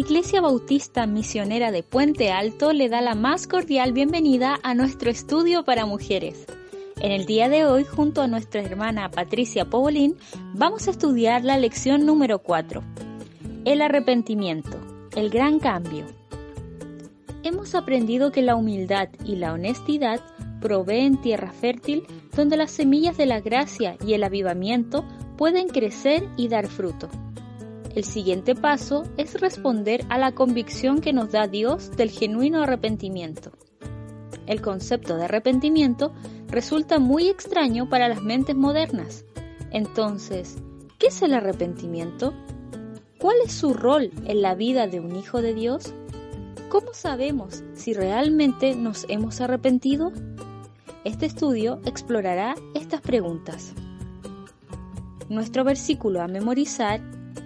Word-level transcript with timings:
Iglesia 0.00 0.40
Bautista 0.40 1.04
Misionera 1.04 1.70
de 1.70 1.82
Puente 1.82 2.32
Alto 2.32 2.72
le 2.72 2.88
da 2.88 3.02
la 3.02 3.14
más 3.14 3.46
cordial 3.46 3.92
bienvenida 3.92 4.58
a 4.62 4.74
nuestro 4.74 5.10
estudio 5.10 5.62
para 5.62 5.84
mujeres. 5.84 6.46
En 7.02 7.12
el 7.12 7.26
día 7.26 7.50
de 7.50 7.66
hoy, 7.66 7.84
junto 7.84 8.22
a 8.22 8.26
nuestra 8.26 8.62
hermana 8.62 9.10
Patricia 9.10 9.66
Pobolín, 9.66 10.16
vamos 10.54 10.88
a 10.88 10.92
estudiar 10.92 11.44
la 11.44 11.58
lección 11.58 12.06
número 12.06 12.38
4. 12.38 12.82
El 13.66 13.82
arrepentimiento, 13.82 14.80
el 15.14 15.28
gran 15.28 15.58
cambio. 15.58 16.06
Hemos 17.42 17.74
aprendido 17.74 18.32
que 18.32 18.40
la 18.40 18.56
humildad 18.56 19.10
y 19.26 19.36
la 19.36 19.52
honestidad 19.52 20.22
proveen 20.62 21.20
tierra 21.20 21.52
fértil 21.52 22.04
donde 22.34 22.56
las 22.56 22.70
semillas 22.70 23.18
de 23.18 23.26
la 23.26 23.40
gracia 23.40 23.98
y 24.02 24.14
el 24.14 24.24
avivamiento 24.24 25.04
pueden 25.36 25.68
crecer 25.68 26.26
y 26.38 26.48
dar 26.48 26.68
fruto. 26.68 27.10
El 27.94 28.04
siguiente 28.04 28.54
paso 28.54 29.02
es 29.16 29.40
responder 29.40 30.04
a 30.10 30.18
la 30.18 30.32
convicción 30.32 31.00
que 31.00 31.12
nos 31.12 31.32
da 31.32 31.48
Dios 31.48 31.90
del 31.96 32.10
genuino 32.10 32.62
arrepentimiento. 32.62 33.50
El 34.46 34.62
concepto 34.62 35.16
de 35.16 35.24
arrepentimiento 35.24 36.12
resulta 36.48 37.00
muy 37.00 37.28
extraño 37.28 37.88
para 37.88 38.08
las 38.08 38.22
mentes 38.22 38.54
modernas. 38.54 39.24
Entonces, 39.72 40.56
¿qué 40.98 41.08
es 41.08 41.20
el 41.22 41.34
arrepentimiento? 41.34 42.32
¿Cuál 43.18 43.36
es 43.44 43.52
su 43.52 43.74
rol 43.74 44.12
en 44.24 44.40
la 44.40 44.54
vida 44.54 44.86
de 44.86 45.00
un 45.00 45.16
hijo 45.16 45.42
de 45.42 45.52
Dios? 45.52 45.92
¿Cómo 46.68 46.94
sabemos 46.94 47.64
si 47.74 47.92
realmente 47.92 48.76
nos 48.76 49.04
hemos 49.08 49.40
arrepentido? 49.40 50.12
Este 51.02 51.26
estudio 51.26 51.80
explorará 51.84 52.54
estas 52.74 53.00
preguntas. 53.00 53.74
Nuestro 55.28 55.64
versículo 55.64 56.22
a 56.22 56.28
memorizar 56.28 57.00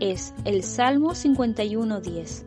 es 0.05 0.35
el 0.45 0.63
Salmo 0.63 1.13
51.10. 1.13 2.45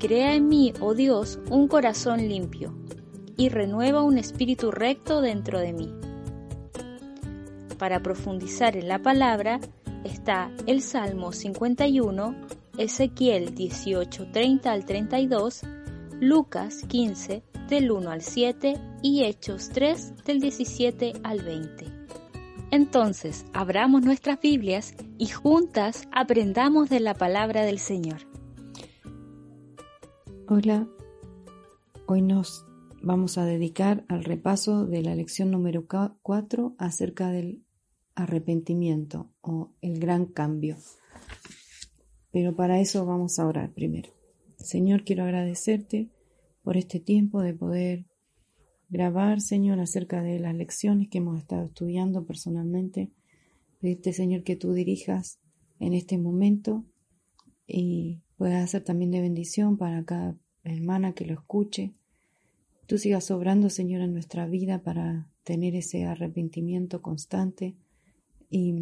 Crea 0.00 0.34
en 0.34 0.48
mí, 0.48 0.72
oh 0.80 0.94
Dios, 0.94 1.38
un 1.50 1.68
corazón 1.68 2.26
limpio, 2.26 2.74
y 3.36 3.50
renueva 3.50 4.02
un 4.02 4.16
espíritu 4.16 4.70
recto 4.70 5.20
dentro 5.20 5.60
de 5.60 5.74
mí. 5.74 5.94
Para 7.78 8.02
profundizar 8.02 8.78
en 8.78 8.88
la 8.88 9.00
palabra 9.00 9.60
está 10.04 10.50
el 10.66 10.80
Salmo 10.80 11.32
51, 11.32 12.34
Ezequiel 12.78 13.54
18.30 13.54 14.66
al 14.66 14.86
32, 14.86 15.60
Lucas 16.18 16.82
15 16.88 17.42
del 17.68 17.90
1 17.90 18.10
al 18.10 18.22
7 18.22 18.80
y 19.02 19.24
Hechos 19.24 19.68
3 19.68 20.24
del 20.24 20.40
17 20.40 21.12
al 21.24 21.42
20. 21.42 21.91
Entonces, 22.72 23.44
abramos 23.52 24.00
nuestras 24.00 24.40
Biblias 24.40 24.94
y 25.18 25.26
juntas 25.26 26.08
aprendamos 26.10 26.88
de 26.88 27.00
la 27.00 27.12
palabra 27.12 27.66
del 27.66 27.78
Señor. 27.78 28.22
Hola, 30.48 30.88
hoy 32.06 32.22
nos 32.22 32.64
vamos 33.02 33.36
a 33.36 33.44
dedicar 33.44 34.06
al 34.08 34.24
repaso 34.24 34.86
de 34.86 35.02
la 35.02 35.14
lección 35.14 35.50
número 35.50 35.86
4 35.86 36.74
acerca 36.78 37.28
del 37.28 37.62
arrepentimiento 38.14 39.30
o 39.42 39.74
el 39.82 40.00
gran 40.00 40.24
cambio. 40.24 40.78
Pero 42.30 42.56
para 42.56 42.80
eso 42.80 43.04
vamos 43.04 43.38
a 43.38 43.46
orar 43.46 43.74
primero. 43.74 44.08
Señor, 44.56 45.04
quiero 45.04 45.24
agradecerte 45.24 46.08
por 46.62 46.78
este 46.78 47.00
tiempo 47.00 47.42
de 47.42 47.52
poder 47.52 48.06
grabar, 48.92 49.40
Señor, 49.40 49.80
acerca 49.80 50.22
de 50.22 50.38
las 50.38 50.54
lecciones 50.54 51.08
que 51.08 51.18
hemos 51.18 51.38
estado 51.38 51.64
estudiando 51.64 52.26
personalmente. 52.26 53.10
Pedirte, 53.80 54.12
Señor, 54.12 54.44
que 54.44 54.54
tú 54.54 54.74
dirijas 54.74 55.40
en 55.80 55.94
este 55.94 56.18
momento 56.18 56.84
y 57.66 58.20
puedas 58.36 58.62
hacer 58.62 58.84
también 58.84 59.10
de 59.10 59.22
bendición 59.22 59.78
para 59.78 60.04
cada 60.04 60.36
hermana 60.62 61.14
que 61.14 61.24
lo 61.24 61.32
escuche. 61.32 61.94
Tú 62.86 62.98
sigas 62.98 63.30
obrando, 63.30 63.70
Señor, 63.70 64.02
en 64.02 64.12
nuestra 64.12 64.46
vida 64.46 64.82
para 64.82 65.26
tener 65.42 65.74
ese 65.74 66.04
arrepentimiento 66.04 67.00
constante 67.00 67.74
y 68.50 68.74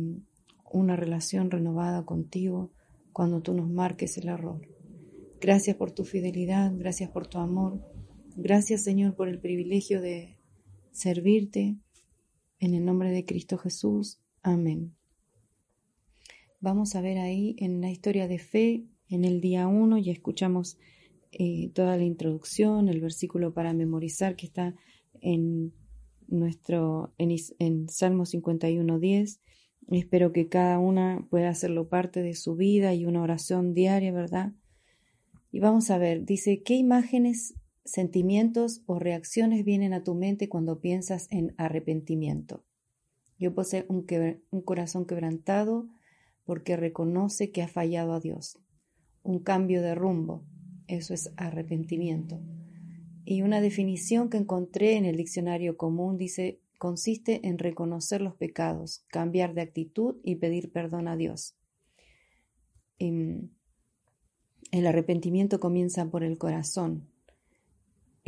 una 0.73 0.97
relación 0.97 1.53
renovada 1.53 2.05
contigo 2.05 2.73
cuando 3.13 3.43
tú 3.43 3.55
nos 3.55 3.71
marques 3.71 4.19
el 4.19 4.29
error. 4.29 4.61
Gracias 5.41 5.77
por 5.77 5.93
tu 5.93 6.05
fidelidad, 6.05 6.73
gracias 6.77 7.11
por 7.11 7.29
tu 7.29 7.39
amor, 7.39 7.81
Gracias 8.37 8.83
Señor 8.83 9.17
por 9.17 9.29
el 9.29 9.39
privilegio 9.39 10.01
de 10.01 10.37
servirte. 10.93 11.77
En 12.59 12.75
el 12.75 12.85
nombre 12.85 13.11
de 13.11 13.25
Cristo 13.25 13.57
Jesús. 13.57 14.21
Amén. 14.43 14.95
Vamos 16.61 16.95
a 16.95 17.01
ver 17.01 17.19
ahí 17.19 17.57
en 17.59 17.81
la 17.81 17.91
historia 17.91 18.29
de 18.29 18.39
fe, 18.39 18.85
en 19.09 19.25
el 19.25 19.41
día 19.41 19.67
1, 19.67 19.97
ya 19.99 20.13
escuchamos 20.13 20.79
eh, 21.33 21.71
toda 21.75 21.97
la 21.97 22.05
introducción, 22.05 22.89
el 22.89 23.01
versículo 23.01 23.55
para 23.55 23.73
memorizar 23.73 24.37
que 24.37 24.47
está 24.47 24.75
en 25.23 25.73
nuestro 26.29 27.15
en, 27.17 27.35
en 27.59 27.89
Salmo 27.89 28.25
51.10. 28.25 29.41
Espero 29.89 30.33
que 30.33 30.49
cada 30.49 30.79
una 30.79 31.27
pueda 31.31 31.49
hacerlo 31.49 31.89
parte 31.89 32.23
de 32.23 32.35
su 32.35 32.57
vida 32.57 32.95
y 32.95 33.07
una 33.07 33.23
oración 33.23 33.73
diaria, 33.73 34.13
¿verdad? 34.13 34.53
Y 35.51 35.61
vamos 35.61 35.91
a 35.91 35.99
ver, 35.99 36.25
dice, 36.25 36.63
¿qué 36.63 36.75
imágenes 36.75 37.55
sentimientos 37.91 38.83
o 38.87 38.99
reacciones 38.99 39.65
vienen 39.65 39.93
a 39.93 40.05
tu 40.05 40.15
mente 40.15 40.49
cuando 40.49 40.81
piensas 40.81 41.27
en 41.31 41.55
arrepentimiento. 41.57 42.65
Yo 43.39 43.55
poseo 43.55 43.85
un, 43.89 44.63
corazón 44.63 45.07
quebrantado 45.07 45.89
porque 46.45 46.77
reconoce 46.77 47.51
que 47.51 47.63
ha 47.63 47.69
fallado 47.69 48.13
a 48.13 48.21
Dios. 48.21 48.59
Un 49.23 49.39
cambio 49.41 49.83
de 49.83 49.95
rumbo, 49.95 50.45
eso 50.87 51.15
es 51.15 51.33
arrepentimiento. 51.37 52.41
Y 53.25 53.43
una 53.43 53.61
definición 53.61 54.29
que 54.29 54.39
encontré 54.39 54.97
en 54.97 55.05
el 55.05 55.17
diccionario 55.17 55.77
común 55.77 56.19
dice, 56.19 56.61
consiste 56.79 57.47
en 57.47 57.59
reconocer 57.59 58.21
los 58.21 58.35
pecados, 58.35 59.05
cambiar 59.09 59.55
de 59.55 59.63
actitud 59.63 60.17
y 60.23 60.37
pedir 60.37 60.71
perdón 60.71 61.09
a 61.09 61.17
Dios. 61.17 61.57
Em, 62.99 63.49
el 64.71 64.87
arrepentimiento 64.87 65.61
comienza 65.61 66.11
por 66.11 66.23
el 66.23 66.39
corazón, 66.39 67.10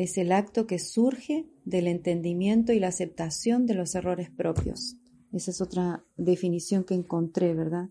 es 0.02 0.18
el 0.18 0.32
acto 0.32 0.66
que 0.66 0.78
surge 0.78 1.46
del 1.64 1.86
entendimiento 1.86 2.72
y 2.72 2.80
la 2.80 2.88
aceptación 2.88 3.66
de 3.66 3.74
los 3.74 3.94
errores 3.94 4.30
propios. 4.30 4.96
Esa 5.32 5.52
es 5.52 5.60
otra 5.60 6.04
definición 6.16 6.84
que 6.84 6.94
encontré, 6.94 7.54
¿verdad? 7.54 7.88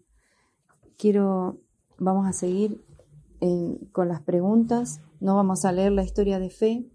Quiero, 0.98 1.62
vamos 1.98 2.28
a 2.28 2.34
seguir 2.34 2.84
con 3.92 4.08
las 4.10 4.22
preguntas. 4.22 5.00
No 5.20 5.36
vamos 5.36 5.66
a 5.66 5.72
leer 5.72 5.94
la 5.94 6.04
historia 6.04 6.38
de 6.40 6.50
fe, 6.50 6.86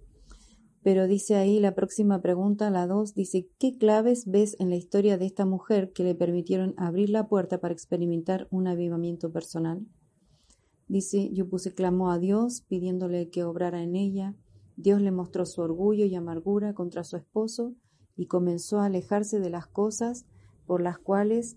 pero 0.83 1.09
dice 1.09 1.35
ahí 1.35 1.59
la 1.61 1.75
próxima 1.75 2.21
pregunta, 2.21 2.71
la 2.71 2.87
2, 2.87 3.15
dice, 3.15 3.49
¿qué 3.59 3.77
claves 3.77 4.31
ves 4.31 4.55
en 4.61 4.71
la 4.71 4.77
historia 4.77 5.19
de 5.19 5.27
esta 5.27 5.45
mujer 5.45 5.93
que 5.93 6.05
le 6.05 6.15
permitieron 6.15 6.75
abrir 6.77 7.11
la 7.11 7.27
puerta 7.27 7.59
para 7.59 7.75
experimentar 7.75 8.47
un 8.51 8.69
avivamiento 8.69 9.33
personal? 9.33 9.87
Dice, 10.89 11.31
yo 11.33 11.49
puse 11.49 11.75
clamó 11.75 12.13
a 12.13 12.19
Dios 12.19 12.61
pidiéndole 12.69 13.31
que 13.31 13.43
obrara 13.43 13.83
en 13.83 13.97
ella, 13.97 14.37
Dios 14.77 15.01
le 15.01 15.11
mostró 15.11 15.47
su 15.47 15.63
orgullo 15.63 16.05
y 16.05 16.15
amargura 16.15 16.75
contra 16.75 17.03
su 17.03 17.17
esposo 17.17 17.75
y 18.15 18.27
comenzó 18.27 18.81
a 18.81 18.87
alejarse 18.87 19.41
de 19.41 19.51
las 19.51 19.67
cosas 19.67 20.27
por 20.67 20.83
las 20.83 20.99
cuales 20.99 21.57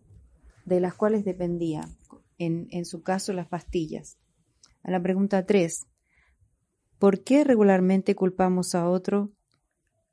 de 0.66 0.80
las 0.80 0.94
cuales 0.94 1.26
dependía, 1.26 1.90
en, 2.38 2.68
en 2.70 2.86
su 2.86 3.02
caso 3.02 3.34
las 3.34 3.48
pastillas. 3.48 4.20
A 4.84 4.92
la 4.92 5.02
pregunta 5.02 5.46
3. 5.46 5.88
¿Por 7.00 7.24
qué 7.24 7.44
regularmente 7.44 8.14
culpamos 8.16 8.76
a 8.76 8.88
otro 8.88 9.32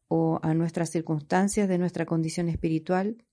o 0.09 0.41
a 0.43 0.55
nuestras 0.55 0.91
circunstancias 0.91 1.69
de 1.69 1.79
nuestra 1.79 2.07
condición 2.07 2.49
espiritual? 2.49 3.25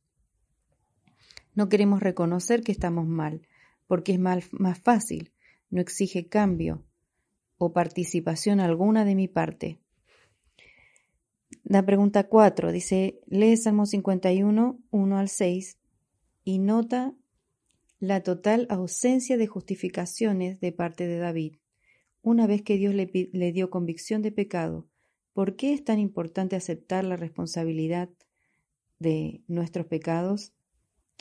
No 1.55 1.69
queremos 1.69 2.01
reconocer 2.01 2.61
que 2.61 2.71
estamos 2.71 3.07
mal, 3.07 3.47
porque 3.87 4.13
es 4.13 4.19
más 4.19 4.79
fácil, 4.81 5.31
no 5.69 5.79
exige 5.79 6.27
cambio, 6.27 6.83
o 7.63 7.73
participación 7.73 8.59
alguna 8.59 9.05
de 9.05 9.15
mi 9.15 9.27
parte. 9.27 9.79
La 11.63 11.85
pregunta 11.85 12.27
4 12.27 12.71
dice, 12.71 13.21
lee 13.25 13.55
Salmo 13.55 13.85
51, 13.85 14.79
1 14.91 15.17
al 15.17 15.29
6 15.29 15.77
y 16.43 16.59
nota 16.59 17.13
la 17.99 18.21
total 18.21 18.67
ausencia 18.69 19.37
de 19.37 19.47
justificaciones 19.47 20.59
de 20.59 20.71
parte 20.73 21.07
de 21.07 21.17
David. 21.17 21.55
Una 22.21 22.47
vez 22.47 22.61
que 22.61 22.77
Dios 22.77 22.93
le, 22.93 23.09
le 23.31 23.51
dio 23.53 23.69
convicción 23.69 24.21
de 24.21 24.33
pecado, 24.33 24.87
¿por 25.31 25.55
qué 25.55 25.73
es 25.73 25.85
tan 25.85 25.99
importante 25.99 26.57
aceptar 26.57 27.05
la 27.05 27.15
responsabilidad 27.15 28.09
de 28.99 29.41
nuestros 29.47 29.85
pecados? 29.85 30.51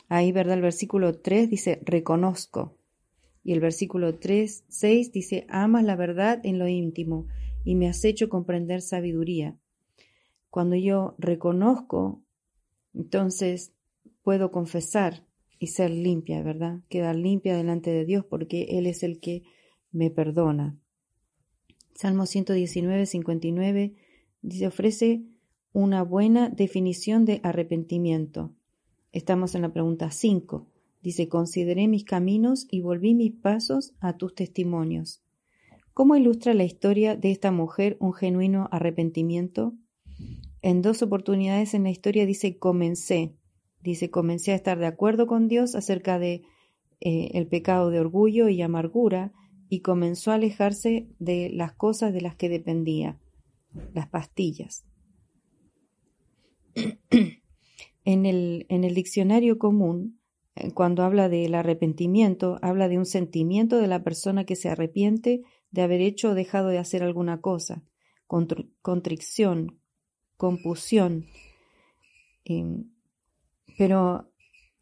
Ahí, 0.09 0.33
¿verdad? 0.33 0.55
El 0.55 0.61
versículo 0.61 1.13
3 1.19 1.49
dice, 1.49 1.79
reconozco. 1.85 2.77
Y 3.43 3.53
el 3.53 3.59
versículo 3.59 4.19
3, 4.19 4.65
6 4.67 5.11
dice, 5.11 5.45
amas 5.49 5.83
la 5.83 5.95
verdad 5.95 6.39
en 6.43 6.59
lo 6.59 6.67
íntimo 6.67 7.27
y 7.63 7.75
me 7.75 7.87
has 7.87 8.03
hecho 8.05 8.29
comprender 8.29 8.81
sabiduría. 8.81 9.57
Cuando 10.49 10.75
yo 10.75 11.15
reconozco, 11.17 12.23
entonces 12.93 13.73
puedo 14.21 14.51
confesar 14.51 15.25
y 15.59 15.67
ser 15.67 15.91
limpia, 15.91 16.41
¿verdad? 16.43 16.79
Quedar 16.89 17.15
limpia 17.15 17.55
delante 17.55 17.91
de 17.91 18.05
Dios 18.05 18.25
porque 18.25 18.63
Él 18.77 18.85
es 18.85 19.03
el 19.03 19.19
que 19.19 19.43
me 19.91 20.09
perdona. 20.09 20.77
Salmo 21.95 22.25
119, 22.25 23.05
59 23.05 23.95
dice, 24.41 24.67
ofrece 24.67 25.23
una 25.73 26.03
buena 26.03 26.49
definición 26.49 27.25
de 27.25 27.39
arrepentimiento. 27.43 28.53
Estamos 29.11 29.55
en 29.55 29.61
la 29.63 29.73
pregunta 29.73 30.11
5. 30.11 30.67
Dice, 31.03 31.27
consideré 31.27 31.89
mis 31.89 32.05
caminos 32.05 32.65
y 32.71 32.79
volví 32.79 33.13
mis 33.13 33.33
pasos 33.33 33.93
a 33.99 34.15
tus 34.15 34.33
testimonios. 34.33 35.21
¿Cómo 35.93 36.15
ilustra 36.15 36.53
la 36.53 36.63
historia 36.63 37.17
de 37.17 37.29
esta 37.29 37.51
mujer 37.51 37.97
un 37.99 38.13
genuino 38.13 38.69
arrepentimiento? 38.71 39.73
En 40.61 40.81
dos 40.81 41.01
oportunidades 41.01 41.73
en 41.73 41.83
la 41.83 41.89
historia 41.89 42.25
dice 42.25 42.57
comencé, 42.57 43.35
dice 43.81 44.09
comencé 44.09 44.53
a 44.53 44.55
estar 44.55 44.79
de 44.79 44.85
acuerdo 44.85 45.27
con 45.27 45.49
Dios 45.49 45.75
acerca 45.75 46.19
de 46.19 46.43
eh, 47.01 47.31
el 47.33 47.47
pecado 47.47 47.89
de 47.89 47.99
orgullo 47.99 48.47
y 48.47 48.61
amargura 48.61 49.33
y 49.67 49.81
comenzó 49.81 50.31
a 50.31 50.35
alejarse 50.35 51.09
de 51.19 51.49
las 51.51 51.73
cosas 51.73 52.13
de 52.13 52.21
las 52.21 52.37
que 52.37 52.47
dependía, 52.47 53.19
las 53.93 54.07
pastillas. 54.07 54.85
en, 58.05 58.25
el, 58.25 58.65
en 58.69 58.85
el 58.85 58.95
diccionario 58.95 59.59
común, 59.59 60.17
cuando 60.73 61.03
habla 61.03 61.29
del 61.29 61.55
arrepentimiento, 61.55 62.59
habla 62.61 62.87
de 62.87 62.97
un 62.97 63.05
sentimiento 63.05 63.77
de 63.77 63.87
la 63.87 64.03
persona 64.03 64.45
que 64.45 64.55
se 64.55 64.69
arrepiente 64.69 65.41
de 65.71 65.81
haber 65.81 66.01
hecho 66.01 66.29
o 66.29 66.35
dejado 66.35 66.69
de 66.69 66.77
hacer 66.77 67.01
alguna 67.01 67.41
cosa, 67.41 67.83
contrición, 68.27 69.79
confusión. 70.37 71.25
Em, 72.45 72.91
pero 73.77 74.29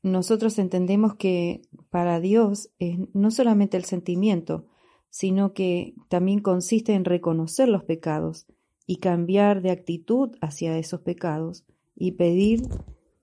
nosotros 0.04 0.60
entendemos 0.60 1.16
que 1.16 1.62
para 1.90 2.20
Dios 2.20 2.72
es 2.80 2.98
no 3.14 3.32
solamente 3.32 3.78
el 3.78 3.86
sentimiento, 3.86 4.66
sino 5.10 5.54
que 5.54 5.94
también 6.10 6.40
consiste 6.40 6.94
en 6.94 7.06
reconocer 7.06 7.70
los 7.70 7.84
pecados 7.84 8.46
y 8.86 8.98
cambiar 8.98 9.62
de 9.62 9.72
actitud 9.72 10.32
hacia 10.42 10.78
esos 10.78 11.02
pecados 11.02 11.66
y 11.96 12.14
pedir 12.14 12.64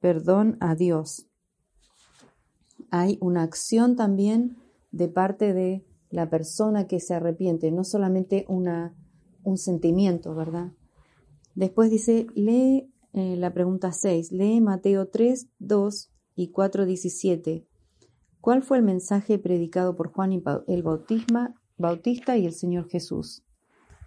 perdón 0.01 0.57
a 0.61 0.75
Dios. 0.75 1.28
Hay 2.91 3.19
una 3.21 3.43
acción 3.43 3.97
también 3.97 4.57
de 4.91 5.09
parte 5.09 5.53
de 5.53 5.85
la 6.11 6.31
persona 6.31 6.87
que 6.87 7.01
se 7.01 7.15
arrepiente, 7.15 7.71
no 7.71 7.85
solamente 7.85 8.47
un 8.49 9.59
sentimiento, 9.59 10.35
¿verdad? 10.35 10.73
Después 11.55 11.91
dice, 11.91 12.27
lee 12.35 12.91
eh, 13.13 13.37
la 13.37 13.53
pregunta 13.53 13.93
6, 13.93 14.33
lee 14.33 14.61
Mateo 14.61 15.09
3, 15.09 15.49
2 15.59 16.11
y 16.37 16.49
4, 16.49 16.87
17. 16.87 17.67
¿Cuál 18.41 18.63
fue 18.63 18.79
el 18.79 18.85
mensaje 18.85 19.39
predicado 19.39 19.97
por 19.97 20.13
Juan 20.13 20.33
el 20.67 20.83
Bautista 20.83 22.37
y 22.37 22.47
el 22.47 22.53
Señor 22.53 22.89
Jesús? 22.89 23.43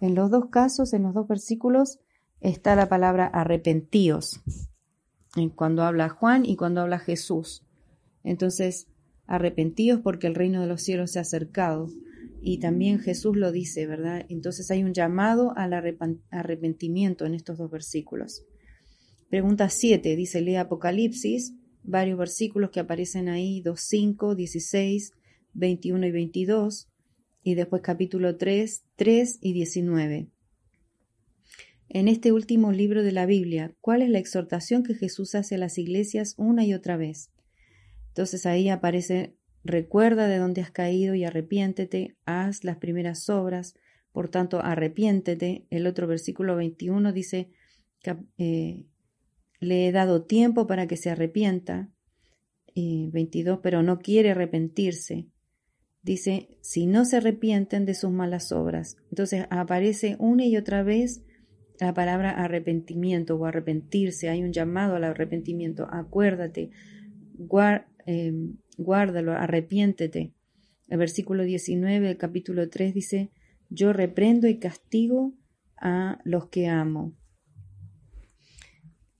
En 0.00 0.14
los 0.14 0.30
dos 0.30 0.46
casos, 0.46 0.94
en 0.94 1.04
los 1.04 1.14
dos 1.14 1.28
versículos, 1.28 2.00
está 2.40 2.74
la 2.74 2.88
palabra 2.88 3.26
arrepentíos, 3.26 4.40
cuando 5.54 5.82
habla 5.82 6.08
Juan 6.08 6.44
y 6.44 6.56
cuando 6.56 6.80
habla 6.80 6.98
Jesús. 6.98 7.64
Entonces, 8.24 8.86
arrepentíos 9.26 10.00
porque 10.00 10.26
el 10.26 10.34
reino 10.34 10.60
de 10.60 10.66
los 10.66 10.82
cielos 10.82 11.12
se 11.12 11.18
ha 11.18 11.22
acercado 11.22 11.88
y 12.40 12.58
también 12.58 12.98
Jesús 12.98 13.36
lo 13.36 13.52
dice, 13.52 13.86
¿verdad? 13.86 14.26
Entonces 14.28 14.70
hay 14.70 14.82
un 14.82 14.92
llamado 14.92 15.56
al 15.56 15.72
arrepentimiento 16.30 17.24
en 17.24 17.34
estos 17.34 17.58
dos 17.58 17.70
versículos. 17.70 18.44
Pregunta 19.30 19.70
7, 19.70 20.16
dice, 20.16 20.40
lee 20.40 20.56
Apocalipsis, 20.56 21.54
varios 21.84 22.18
versículos 22.18 22.70
que 22.70 22.80
aparecen 22.80 23.28
ahí, 23.28 23.60
2, 23.62 23.80
5, 23.80 24.34
16, 24.34 25.12
21 25.54 26.06
y 26.06 26.10
22, 26.10 26.88
y 27.44 27.54
después 27.54 27.80
capítulo 27.82 28.36
3, 28.36 28.84
3 28.96 29.38
y 29.40 29.52
19. 29.52 30.28
En 31.88 32.08
este 32.08 32.32
último 32.32 32.72
libro 32.72 33.02
de 33.02 33.12
la 33.12 33.26
Biblia, 33.26 33.74
¿cuál 33.80 34.02
es 34.02 34.10
la 34.10 34.18
exhortación 34.18 34.82
que 34.82 34.94
Jesús 34.94 35.34
hace 35.34 35.54
a 35.54 35.58
las 35.58 35.78
iglesias 35.78 36.34
una 36.38 36.64
y 36.64 36.74
otra 36.74 36.96
vez? 36.96 37.31
Entonces 38.12 38.46
ahí 38.46 38.68
aparece 38.68 39.34
Recuerda 39.64 40.26
de 40.26 40.38
dónde 40.38 40.60
has 40.60 40.70
caído 40.70 41.14
y 41.14 41.24
arrepiéntete, 41.24 42.16
haz 42.24 42.64
las 42.64 42.78
primeras 42.78 43.28
obras, 43.30 43.74
por 44.10 44.28
tanto, 44.28 44.60
arrepiéntete. 44.60 45.66
El 45.70 45.86
otro 45.86 46.06
versículo 46.06 46.56
21 46.56 47.12
dice, 47.12 47.50
eh, 48.38 48.84
le 49.60 49.88
he 49.88 49.92
dado 49.92 50.24
tiempo 50.24 50.66
para 50.66 50.86
que 50.86 50.96
se 50.96 51.10
arrepienta. 51.10 51.88
22, 52.74 53.60
pero 53.62 53.82
no 53.82 53.98
quiere 53.98 54.30
arrepentirse. 54.30 55.26
Dice, 56.02 56.48
si 56.62 56.86
no 56.86 57.04
se 57.04 57.18
arrepienten 57.18 57.84
de 57.84 57.94
sus 57.94 58.10
malas 58.10 58.50
obras. 58.50 58.96
Entonces 59.10 59.46
aparece 59.50 60.16
una 60.18 60.46
y 60.46 60.56
otra 60.56 60.82
vez 60.82 61.22
la 61.78 61.92
palabra 61.92 62.30
arrepentimiento 62.30 63.36
o 63.36 63.44
arrepentirse. 63.44 64.30
Hay 64.30 64.42
un 64.42 64.52
llamado 64.52 64.96
al 64.96 65.04
arrepentimiento. 65.04 65.86
Acuérdate, 65.90 66.70
guarda 67.34 67.91
Em, 68.06 68.56
guárdalo, 68.76 69.32
arrepiéntete. 69.32 70.32
El 70.88 70.98
versículo 70.98 71.44
19 71.44 72.06
del 72.06 72.16
capítulo 72.16 72.68
3 72.68 72.94
dice, 72.94 73.30
yo 73.70 73.92
reprendo 73.92 74.48
y 74.48 74.58
castigo 74.58 75.34
a 75.76 76.20
los 76.24 76.48
que 76.48 76.68
amo. 76.68 77.14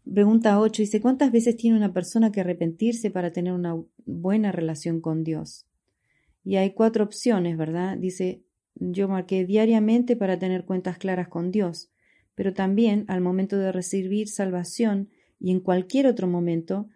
Pregunta 0.05 0.61
8 0.61 0.83
dice, 0.83 1.01
¿cuántas 1.01 1.33
veces 1.33 1.57
tiene 1.57 1.77
una 1.77 1.93
persona 1.93 2.33
que 2.33 2.41
arrepentirse 2.41 3.11
para 3.11 3.33
tener 3.33 3.53
una 3.53 3.81
buena 4.05 4.53
relación 4.53 5.01
con 5.01 5.25
Dios? 5.25 5.67
Y 6.45 6.57
hay 6.57 6.75
cuatro 6.75 7.05
opciones, 7.05 7.57
¿verdad? 7.57 7.97
Dice, 7.97 8.45
yo 8.75 9.09
marqué 9.09 9.47
diariamente 9.47 10.17
para 10.17 10.39
tener 10.39 10.65
cuentas 10.65 10.99
claras 10.99 11.29
con 11.29 11.51
Dios, 11.51 11.91
pero 12.35 12.53
también 12.53 13.05
al 13.09 13.21
momento 13.21 13.57
de 13.59 13.73
recibir 13.73 14.29
salvación 14.29 15.09
y 15.39 15.53
en 15.53 15.61
cualquier 15.61 16.07
otro 16.07 16.27
momento 16.27 16.89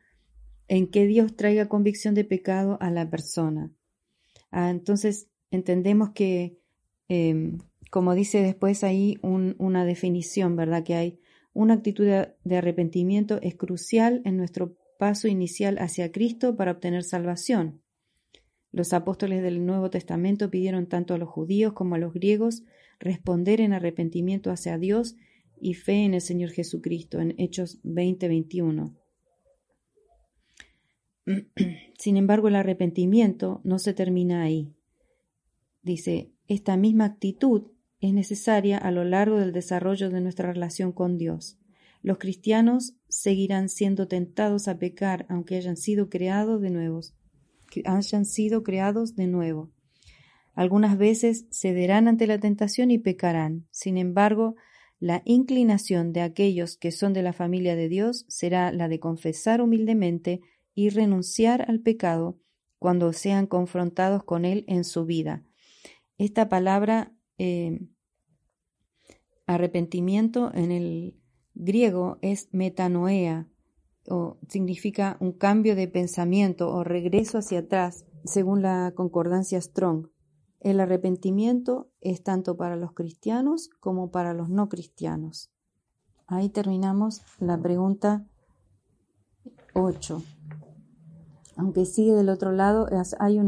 en 0.68 0.88
que 0.88 1.06
Dios 1.06 1.36
traiga 1.36 1.68
convicción 1.68 2.14
de 2.14 2.24
pecado 2.24 2.78
a 2.80 2.90
la 2.90 3.08
persona. 3.08 3.72
Ah, 4.50 4.70
entonces 4.70 5.28
entendemos 5.50 6.10
que, 6.10 6.58
em, 7.08 7.58
como 7.90 8.14
dice 8.14 8.42
después 8.42 8.84
ahí 8.84 9.18
una 9.22 9.84
definición, 9.84 10.56
¿verdad? 10.56 10.84
Que 10.84 10.94
hay 10.94 11.20
una 11.52 11.74
actitud 11.74 12.04
de 12.04 12.56
arrepentimiento 12.56 13.38
es 13.42 13.54
crucial 13.54 14.20
en 14.24 14.36
nuestro 14.36 14.76
paso 14.98 15.28
inicial 15.28 15.78
hacia 15.78 16.12
Cristo 16.12 16.56
para 16.56 16.72
obtener 16.72 17.04
salvación. 17.04 17.80
Los 18.72 18.92
apóstoles 18.92 19.42
del 19.42 19.64
Nuevo 19.64 19.88
Testamento 19.88 20.50
pidieron 20.50 20.86
tanto 20.86 21.14
a 21.14 21.18
los 21.18 21.28
judíos 21.28 21.72
como 21.72 21.94
a 21.94 21.98
los 21.98 22.12
griegos 22.12 22.64
responder 22.98 23.60
en 23.60 23.72
arrepentimiento 23.72 24.50
hacia 24.50 24.78
Dios 24.78 25.16
y 25.58 25.74
fe 25.74 26.04
en 26.04 26.14
el 26.14 26.20
Señor 26.20 26.50
Jesucristo 26.50 27.20
en 27.20 27.34
Hechos 27.38 27.80
20-21. 27.84 28.94
Sin 31.98 32.16
embargo, 32.16 32.48
el 32.48 32.56
arrepentimiento 32.56 33.60
no 33.64 33.78
se 33.78 33.94
termina 33.94 34.42
ahí. 34.42 34.72
Dice, 35.82 36.32
esta 36.48 36.76
misma 36.76 37.04
actitud 37.04 37.72
es 38.00 38.12
necesaria 38.12 38.78
a 38.78 38.90
lo 38.90 39.04
largo 39.04 39.38
del 39.38 39.52
desarrollo 39.52 40.10
de 40.10 40.20
nuestra 40.20 40.52
relación 40.52 40.92
con 40.92 41.18
Dios. 41.18 41.58
Los 42.02 42.18
cristianos 42.18 42.94
seguirán 43.08 43.68
siendo 43.68 44.06
tentados 44.06 44.68
a 44.68 44.78
pecar 44.78 45.26
aunque 45.28 45.56
hayan 45.56 45.76
sido 45.76 46.08
creados 46.08 46.60
de 46.60 46.70
nuevo. 46.70 47.00
Hayan 47.84 48.24
sido 48.24 48.62
creados 48.62 49.16
de 49.16 49.26
nuevo. 49.26 49.72
Algunas 50.54 50.96
veces 50.96 51.46
cederán 51.50 52.08
ante 52.08 52.26
la 52.26 52.38
tentación 52.38 52.90
y 52.90 52.98
pecarán. 52.98 53.66
Sin 53.70 53.98
embargo, 53.98 54.54
la 54.98 55.22
inclinación 55.24 56.12
de 56.12 56.22
aquellos 56.22 56.76
que 56.76 56.92
son 56.92 57.12
de 57.12 57.22
la 57.22 57.32
familia 57.32 57.76
de 57.76 57.88
Dios 57.88 58.24
será 58.28 58.72
la 58.72 58.88
de 58.88 59.00
confesar 59.00 59.60
humildemente 59.60 60.40
y 60.76 60.90
renunciar 60.90 61.68
al 61.68 61.80
pecado 61.80 62.38
cuando 62.78 63.12
sean 63.12 63.46
confrontados 63.48 64.22
con 64.22 64.44
él 64.44 64.64
en 64.68 64.84
su 64.84 65.06
vida. 65.06 65.42
Esta 66.18 66.48
palabra 66.48 67.16
eh, 67.38 67.80
arrepentimiento 69.46 70.52
en 70.54 70.70
el 70.70 71.16
griego 71.54 72.18
es 72.20 72.48
metanoea, 72.52 73.48
o 74.08 74.38
significa 74.48 75.16
un 75.18 75.32
cambio 75.32 75.74
de 75.74 75.88
pensamiento 75.88 76.70
o 76.70 76.84
regreso 76.84 77.38
hacia 77.38 77.60
atrás, 77.60 78.04
según 78.24 78.62
la 78.62 78.92
concordancia 78.94 79.60
Strong. 79.60 80.08
El 80.60 80.80
arrepentimiento 80.80 81.90
es 82.00 82.22
tanto 82.22 82.56
para 82.56 82.76
los 82.76 82.92
cristianos 82.92 83.70
como 83.80 84.10
para 84.10 84.34
los 84.34 84.50
no 84.50 84.68
cristianos. 84.68 85.50
Ahí 86.26 86.50
terminamos 86.50 87.22
la 87.40 87.60
pregunta 87.60 88.26
8. 89.74 90.35
Aunque 91.56 91.86
sigue 91.86 92.14
del 92.14 92.28
otro 92.28 92.52
lado, 92.52 92.86
hay 93.18 93.38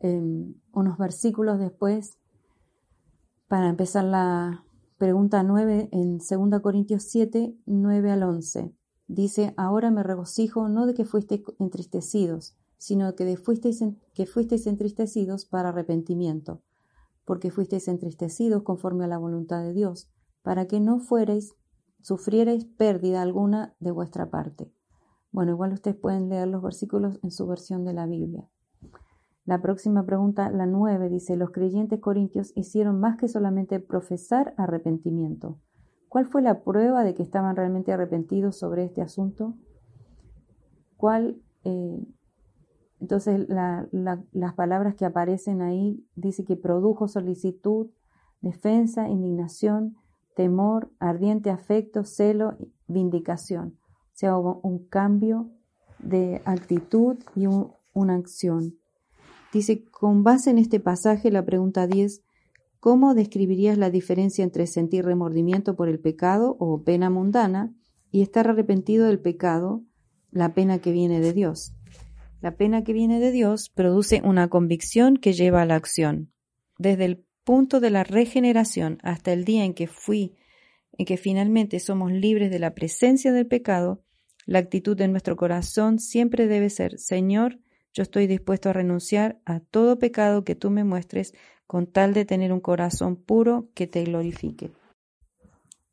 em, 0.00 0.54
unos 0.72 0.98
versículos 0.98 1.58
después 1.58 2.18
para 3.48 3.68
empezar 3.68 4.04
la 4.04 4.64
pregunta 4.96 5.42
9 5.42 5.90
en 5.92 6.18
2 6.18 6.60
Corintios 6.62 7.02
7, 7.04 7.54
9 7.66 8.10
al 8.10 8.22
11. 8.22 8.74
Dice, 9.08 9.52
ahora 9.58 9.90
me 9.90 10.02
regocijo 10.02 10.68
no 10.68 10.86
de 10.86 10.94
que 10.94 11.04
fuisteis 11.04 11.42
entristecidos, 11.58 12.56
sino 12.78 13.14
que, 13.14 13.26
de 13.26 13.36
fuisteis, 13.36 13.84
que 14.14 14.26
fuisteis 14.26 14.66
entristecidos 14.66 15.44
para 15.44 15.68
arrepentimiento, 15.68 16.62
porque 17.26 17.50
fuisteis 17.50 17.88
entristecidos 17.88 18.62
conforme 18.62 19.04
a 19.04 19.08
la 19.08 19.18
voluntad 19.18 19.62
de 19.62 19.74
Dios, 19.74 20.10
para 20.42 20.66
que 20.66 20.80
no 20.80 20.98
fuerais, 20.98 21.54
sufrierais 22.00 22.64
pérdida 22.64 23.20
alguna 23.20 23.76
de 23.80 23.90
vuestra 23.90 24.30
parte. 24.30 24.72
Bueno, 25.32 25.52
igual 25.52 25.72
ustedes 25.72 25.96
pueden 25.96 26.28
leer 26.28 26.48
los 26.48 26.62
versículos 26.62 27.18
en 27.22 27.30
su 27.30 27.46
versión 27.46 27.84
de 27.84 27.94
la 27.94 28.06
Biblia. 28.06 28.46
La 29.44 29.60
próxima 29.60 30.04
pregunta, 30.04 30.50
la 30.50 30.66
nueve, 30.66 31.08
dice, 31.08 31.36
los 31.36 31.50
creyentes 31.50 31.98
corintios 31.98 32.52
hicieron 32.54 33.00
más 33.00 33.16
que 33.16 33.26
solamente 33.26 33.80
profesar 33.80 34.54
arrepentimiento. 34.56 35.58
¿Cuál 36.08 36.26
fue 36.26 36.42
la 36.42 36.62
prueba 36.62 37.02
de 37.02 37.14
que 37.14 37.22
estaban 37.22 37.56
realmente 37.56 37.92
arrepentidos 37.92 38.56
sobre 38.56 38.84
este 38.84 39.00
asunto? 39.00 39.54
¿Cuál, 40.96 41.42
eh, 41.64 42.06
entonces 43.00 43.48
las 43.48 44.54
palabras 44.54 44.94
que 44.94 45.06
aparecen 45.06 45.62
ahí 45.62 46.06
dice 46.14 46.44
que 46.44 46.56
produjo 46.56 47.08
solicitud, 47.08 47.90
defensa, 48.42 49.08
indignación, 49.08 49.96
temor, 50.36 50.90
ardiente 50.98 51.50
afecto, 51.50 52.04
celo, 52.04 52.56
vindicación. 52.86 53.78
Sea, 54.12 54.36
un 54.36 54.86
cambio 54.88 55.50
de 55.98 56.42
actitud 56.44 57.18
y 57.34 57.46
una 57.92 58.14
acción. 58.14 58.78
Dice, 59.52 59.84
con 59.84 60.22
base 60.22 60.50
en 60.50 60.58
este 60.58 60.80
pasaje, 60.80 61.30
la 61.30 61.44
pregunta 61.44 61.86
10, 61.86 62.22
¿cómo 62.80 63.14
describirías 63.14 63.78
la 63.78 63.90
diferencia 63.90 64.44
entre 64.44 64.66
sentir 64.66 65.04
remordimiento 65.04 65.76
por 65.76 65.88
el 65.88 66.00
pecado 66.00 66.56
o 66.58 66.82
pena 66.82 67.10
mundana 67.10 67.74
y 68.10 68.22
estar 68.22 68.48
arrepentido 68.48 69.06
del 69.06 69.20
pecado, 69.20 69.82
la 70.30 70.54
pena 70.54 70.78
que 70.78 70.92
viene 70.92 71.20
de 71.20 71.32
Dios? 71.32 71.74
La 72.40 72.56
pena 72.56 72.82
que 72.82 72.92
viene 72.92 73.20
de 73.20 73.30
Dios 73.30 73.68
produce 73.68 74.20
una 74.24 74.48
convicción 74.48 75.16
que 75.16 75.32
lleva 75.32 75.62
a 75.62 75.66
la 75.66 75.76
acción. 75.76 76.32
Desde 76.78 77.04
el 77.04 77.24
punto 77.44 77.78
de 77.78 77.90
la 77.90 78.04
regeneración 78.04 78.98
hasta 79.02 79.32
el 79.32 79.44
día 79.44 79.64
en 79.64 79.74
que 79.74 79.86
fui, 79.86 80.34
en 80.98 81.06
que 81.06 81.16
finalmente 81.16 81.80
somos 81.80 82.12
libres 82.12 82.50
de 82.50 82.58
la 82.58 82.74
presencia 82.74 83.32
del 83.32 83.46
pecado, 83.46 84.02
la 84.46 84.58
actitud 84.58 84.96
de 84.96 85.08
nuestro 85.08 85.36
corazón 85.36 85.98
siempre 85.98 86.46
debe 86.46 86.70
ser, 86.70 86.98
Señor, 86.98 87.60
yo 87.94 88.02
estoy 88.02 88.26
dispuesto 88.26 88.70
a 88.70 88.72
renunciar 88.72 89.40
a 89.44 89.60
todo 89.60 89.98
pecado 89.98 90.44
que 90.44 90.54
tú 90.54 90.70
me 90.70 90.84
muestres 90.84 91.34
con 91.66 91.86
tal 91.86 92.14
de 92.14 92.24
tener 92.24 92.52
un 92.52 92.60
corazón 92.60 93.16
puro 93.16 93.70
que 93.74 93.86
te 93.86 94.04
glorifique. 94.04 94.72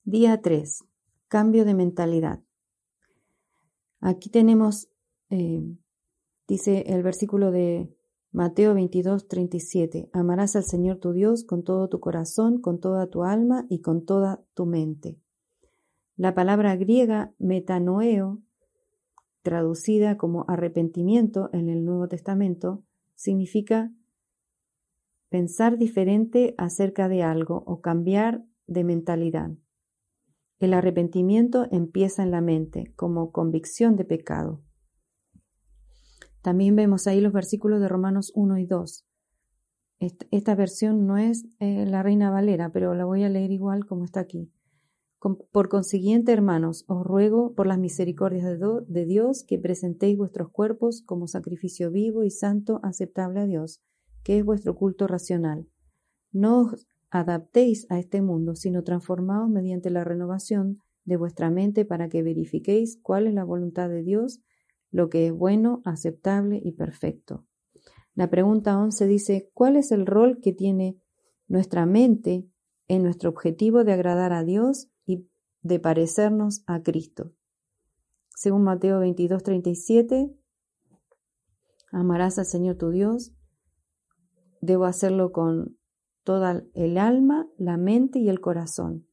Día 0.03 0.41
3. 0.41 0.83
Cambio 1.27 1.65
de 1.65 1.73
mentalidad. 1.73 2.41
Aquí 3.99 4.29
tenemos, 4.29 4.89
eh, 5.29 5.61
dice 6.47 6.83
el 6.87 7.03
versículo 7.03 7.51
de 7.51 7.89
Mateo 8.31 8.73
22, 8.73 9.27
37. 9.27 10.09
Amarás 10.13 10.55
al 10.55 10.63
Señor 10.63 10.97
tu 10.97 11.13
Dios 11.13 11.43
con 11.43 11.63
todo 11.63 11.89
tu 11.89 11.99
corazón, 11.99 12.61
con 12.61 12.79
toda 12.79 13.07
tu 13.07 13.23
alma 13.23 13.65
y 13.69 13.81
con 13.81 14.05
toda 14.05 14.43
tu 14.53 14.65
mente. 14.65 15.19
La 16.15 16.35
palabra 16.35 16.75
griega 16.75 17.33
metanoeo 17.39 18.41
traducida 19.41 20.17
como 20.17 20.45
arrepentimiento 20.47 21.49
en 21.53 21.69
el 21.69 21.85
Nuevo 21.85 22.07
Testamento, 22.07 22.83
significa 23.15 23.91
pensar 25.29 25.77
diferente 25.77 26.55
acerca 26.57 27.07
de 27.07 27.23
algo 27.23 27.63
o 27.65 27.81
cambiar 27.81 28.45
de 28.67 28.83
mentalidad. 28.83 29.51
El 30.59 30.73
arrepentimiento 30.73 31.67
empieza 31.71 32.23
en 32.23 32.31
la 32.31 32.41
mente 32.41 32.93
como 32.95 33.31
convicción 33.31 33.95
de 33.95 34.05
pecado. 34.05 34.61
También 36.41 36.75
vemos 36.75 37.07
ahí 37.07 37.21
los 37.21 37.33
versículos 37.33 37.81
de 37.81 37.87
Romanos 37.87 38.31
1 38.35 38.57
y 38.59 38.65
2. 38.65 39.05
Esta, 40.31 40.55
versión 40.55 41.05
no 41.05 41.17
es 41.17 41.45
eh, 41.59 41.85
la 41.85 42.03
Reina 42.03 42.31
Valera, 42.31 42.71
pero 42.71 42.93
la 42.93 43.03
voy 43.03 43.23
a 43.23 43.29
leer 43.29 43.51
igual 43.51 43.85
como 43.85 44.05
está 44.05 44.21
aquí. 44.21 44.49
Por 45.19 45.67
consiguiente, 45.67 46.31
hermanos, 46.31 46.85
os 46.87 47.05
ruego 47.05 47.53
por 47.53 47.67
las 47.67 47.77
misericordias 47.77 48.57
de, 48.87 49.05
Dios 49.05 49.43
que 49.43 49.59
presentéis 49.59 50.17
vuestros 50.17 50.49
cuerpos 50.49 51.01
como 51.05 51.27
sacrificio 51.27 51.91
vivo 51.91 52.23
y 52.23 52.31
santo 52.31 52.79
aceptable 52.83 53.41
a 53.41 53.45
Dios, 53.45 53.81
que 54.23 54.39
es 54.39 54.45
vuestro 54.45 54.75
culto 54.75 55.07
racional. 55.07 55.67
No 56.31 56.61
os 56.61 56.87
adaptéis 57.09 57.85
a 57.89 57.99
este 57.99 58.21
mundo, 58.21 58.55
sino 58.55 58.85
transformaos 58.85 59.49
mediante 59.49 59.89
la 59.89 60.05
renovación 60.05 60.77
de 61.03 61.17
vuestra 61.17 61.49
mente 61.49 61.83
para 61.83 62.07
que 62.07 62.23
verifiquéis 62.23 62.97
cuál 63.01 63.27
es 63.27 63.33
la 63.33 63.43
voluntad 63.43 63.89
de 63.89 64.03
Dios, 64.03 64.39
lo 64.91 65.09
que 65.09 65.27
es 65.27 65.33
bueno, 65.33 65.81
aceptable 65.85 66.61
y 66.63 66.71
perfecto. 66.71 67.45
La 68.15 68.29
pregunta 68.29 68.77
11 68.77 69.07
dice, 69.07 69.49
¿cuál 69.53 69.75
es 69.75 69.91
el 69.91 70.05
rol 70.05 70.39
que 70.41 70.53
tiene 70.53 70.97
nuestra 71.47 71.85
mente 71.85 72.47
en 72.87 73.03
nuestro 73.03 73.29
objetivo 73.29 73.83
de 73.83 73.93
agradar 73.93 74.33
a 74.33 74.43
Dios 74.43 74.89
de 75.61 75.79
parecernos 75.79 76.63
a 76.67 76.81
Cristo. 76.81 77.33
Según 78.35 78.63
Mateo 78.63 78.99
22, 78.99 79.43
37, 79.43 80.33
amarás 81.91 82.39
al 82.39 82.45
Señor 82.45 82.77
tu 82.77 82.89
Dios. 82.89 83.33
Debo 84.61 84.85
hacerlo 84.85 85.31
con 85.31 85.77
toda 86.23 86.63
el 86.73 86.97
alma, 86.97 87.47
la 87.57 87.77
mente 87.77 88.19
y 88.19 88.29
el 88.29 88.39
corazón. 88.39 89.07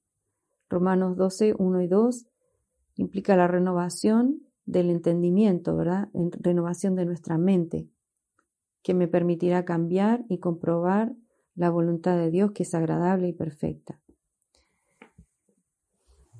Romanos 0.68 1.16
12, 1.16 1.54
1 1.58 1.82
y 1.82 1.88
2 1.88 2.26
implica 2.96 3.36
la 3.36 3.48
renovación 3.48 4.45
del 4.66 4.90
entendimiento, 4.90 5.76
¿verdad? 5.76 6.08
renovación 6.12 6.94
de 6.94 7.06
nuestra 7.06 7.38
mente, 7.38 7.88
que 8.82 8.94
me 8.94 9.08
permitirá 9.08 9.64
cambiar 9.64 10.24
y 10.28 10.38
comprobar 10.38 11.16
la 11.54 11.70
voluntad 11.70 12.16
de 12.16 12.30
Dios 12.30 12.52
que 12.52 12.64
es 12.64 12.74
agradable 12.74 13.28
y 13.28 13.32
perfecta 13.32 14.00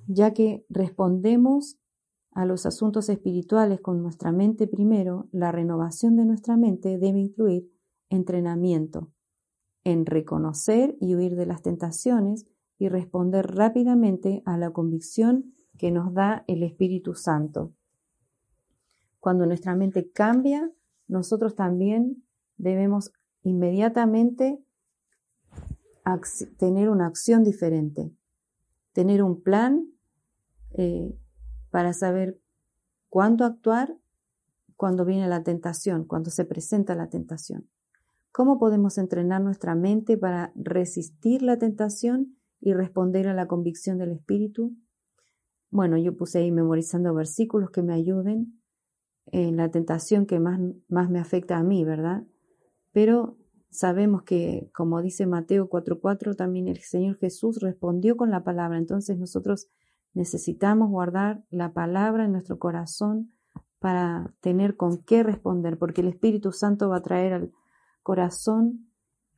ya 0.06 0.32
que 0.32 0.64
respondemos 0.68 1.78
a 2.32 2.44
los 2.44 2.66
asuntos 2.66 3.08
espirituales 3.08 3.80
con 3.80 4.02
nuestra 4.02 4.30
mente 4.30 4.66
primero, 4.66 5.28
la 5.32 5.52
renovación 5.52 6.16
de 6.16 6.24
nuestra 6.24 6.56
mente 6.56 6.98
debe 6.98 7.18
incluir 7.18 7.70
entrenamiento 8.08 9.12
en 9.84 10.04
reconocer 10.04 10.96
y 11.00 11.14
huir 11.14 11.36
de 11.36 11.46
las 11.46 11.62
tentaciones 11.62 12.46
y 12.78 12.88
responder 12.88 13.54
rápidamente 13.54 14.42
a 14.44 14.58
la 14.58 14.70
convicción 14.70 15.54
que 15.78 15.90
nos 15.90 16.12
da 16.12 16.44
el 16.46 16.62
Espíritu 16.62 17.14
Santo. 17.14 17.72
Cuando 19.26 19.44
nuestra 19.44 19.74
mente 19.74 20.08
cambia, 20.12 20.70
nosotros 21.08 21.56
también 21.56 22.22
debemos 22.58 23.10
inmediatamente 23.42 24.62
tener 26.58 26.88
una 26.88 27.08
acción 27.08 27.42
diferente, 27.42 28.14
tener 28.92 29.24
un 29.24 29.42
plan 29.42 29.88
eh, 30.74 31.12
para 31.72 31.92
saber 31.92 32.40
cuándo 33.08 33.44
actuar 33.44 33.96
cuando 34.76 35.04
viene 35.04 35.26
la 35.26 35.42
tentación, 35.42 36.04
cuando 36.04 36.30
se 36.30 36.44
presenta 36.44 36.94
la 36.94 37.08
tentación. 37.08 37.68
¿Cómo 38.30 38.60
podemos 38.60 38.96
entrenar 38.96 39.42
nuestra 39.42 39.74
mente 39.74 40.16
para 40.16 40.52
resistir 40.54 41.42
la 41.42 41.58
tentación 41.58 42.36
y 42.60 42.74
responder 42.74 43.26
a 43.26 43.34
la 43.34 43.48
convicción 43.48 43.98
del 43.98 44.12
Espíritu? 44.12 44.76
Bueno, 45.70 45.98
yo 45.98 46.16
puse 46.16 46.38
ahí 46.38 46.52
memorizando 46.52 47.12
versículos 47.12 47.70
que 47.70 47.82
me 47.82 47.92
ayuden 47.92 48.62
en 49.26 49.56
la 49.56 49.70
tentación 49.70 50.26
que 50.26 50.40
más, 50.40 50.60
más 50.88 51.10
me 51.10 51.18
afecta 51.18 51.58
a 51.58 51.62
mí, 51.62 51.84
¿verdad? 51.84 52.24
Pero 52.92 53.36
sabemos 53.70 54.22
que, 54.22 54.70
como 54.74 55.02
dice 55.02 55.26
Mateo 55.26 55.68
4:4, 55.68 56.34
también 56.36 56.68
el 56.68 56.78
Señor 56.78 57.18
Jesús 57.18 57.60
respondió 57.60 58.16
con 58.16 58.30
la 58.30 58.44
palabra. 58.44 58.78
Entonces 58.78 59.18
nosotros 59.18 59.68
Necesitamos 60.16 60.88
guardar 60.88 61.42
la 61.50 61.74
palabra 61.74 62.24
en 62.24 62.32
nuestro 62.32 62.58
corazón 62.58 63.34
para 63.80 64.32
tener 64.40 64.74
con 64.74 65.02
qué 65.02 65.22
responder, 65.22 65.76
porque 65.76 66.00
el 66.00 66.08
Espíritu 66.08 66.52
Santo 66.52 66.88
va 66.88 66.96
a 66.96 67.02
traer 67.02 67.34
al 67.34 67.52
corazón 68.02 68.88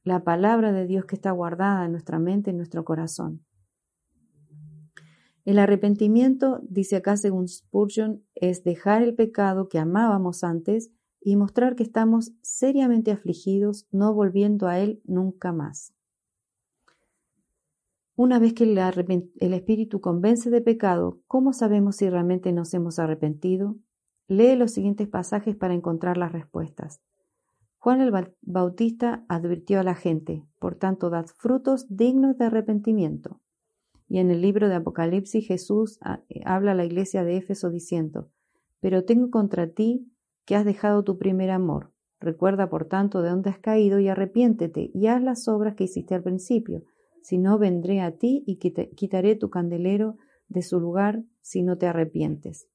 la 0.05 0.23
palabra 0.23 0.71
de 0.71 0.87
Dios 0.87 1.05
que 1.05 1.17
está 1.17 1.33
guardada 1.33 1.85
en 1.85 1.91
nuestra 1.91 2.21
mente, 2.21 2.51
en 2.51 2.59
nuestro 2.59 2.85
corazón. 2.85 3.45
El 5.49 5.59
arrepentimiento, 5.59 6.61
dice 6.69 6.97
acá 6.97 7.17
según 7.17 7.49
Spurgeon, 7.49 8.23
es 8.35 8.65
dejar 8.65 9.03
el 9.03 9.15
pecado 9.15 9.71
que 9.71 9.79
amábamos 9.79 10.45
antes 10.45 10.93
y 11.23 11.37
mostrar 11.37 11.75
que 11.75 11.85
estamos 11.85 12.33
seriamente 12.43 13.13
afligidos, 13.13 13.87
no 13.91 14.13
volviendo 14.13 14.69
a 14.69 14.79
él 14.79 15.01
nunca 15.07 15.53
más. 15.53 15.95
Una 18.15 18.39
vez 18.39 18.53
que 18.53 18.65
el, 18.65 19.55
Espíritu 19.55 20.03
convence 20.03 20.51
de 20.51 20.61
pecado, 20.61 21.23
¿cómo 21.27 21.55
sabemos 21.55 21.97
si 21.97 22.11
realmente 22.11 22.53
nos 22.53 22.75
hemos 22.75 22.99
arrepentido? 22.99 23.79
Lee 24.27 24.55
los 24.55 24.73
siguientes 24.73 25.09
pasajes 25.09 25.57
para 25.57 25.73
encontrar 25.73 26.19
las 26.19 26.31
respuestas. 26.31 27.01
Juan 27.79 28.03
el 28.03 28.13
Bautista 28.43 29.25
advirtió 29.31 29.81
a 29.81 29.83
la 29.83 29.95
gente, 29.95 30.45
por 30.59 30.75
tanto, 30.75 31.09
dad 31.09 31.25
frutos 31.25 31.87
dignos 31.89 32.37
de 32.37 32.45
arrepentimiento. 32.45 33.41
Y 34.09 34.19
en 34.19 34.31
el 34.31 34.41
libro 34.41 34.69
de 34.69 34.77
Apocalipsis 34.77 35.47
Jesús 35.47 35.99
ah, 36.01 36.21
eh, 36.29 36.41
habla 36.45 36.73
a 36.73 36.75
la 36.75 36.85
iglesia 36.85 37.25
de 37.25 37.37
Éfeso 37.37 37.71
diciendo, 37.71 38.31
Pero 38.81 39.05
tengo 39.05 39.31
contra 39.31 39.69
ti 39.69 40.11
que 40.45 40.57
has 40.57 40.65
dejado 40.65 41.05
tu 41.05 41.19
primer 41.19 41.51
amor. 41.51 41.93
Recuerda, 42.21 42.69
por 42.69 42.87
tanto, 42.87 43.23
de 43.23 43.31
dónde 43.31 43.51
has 43.51 43.59
caído 43.59 44.01
y 44.01 44.09
arrepiéntete 44.09 44.91
y 44.93 45.07
haz 45.07 45.23
las 45.23 45.47
obras 45.47 45.75
que 45.75 45.85
hiciste 45.85 46.15
al 46.15 46.23
principio. 46.23 46.85
Si 47.23 47.39
no, 47.39 47.59
vendré 47.59 48.01
a 48.01 48.13
ti 48.13 48.43
y 48.47 48.57
quitaré 48.57 49.37
tu 49.37 49.51
candelero 49.51 50.17
de 50.49 50.63
su 50.63 50.81
lugar 50.81 51.23
si 51.43 51.63
no 51.63 51.77
te 51.77 51.87
arrepientes. 51.87 52.69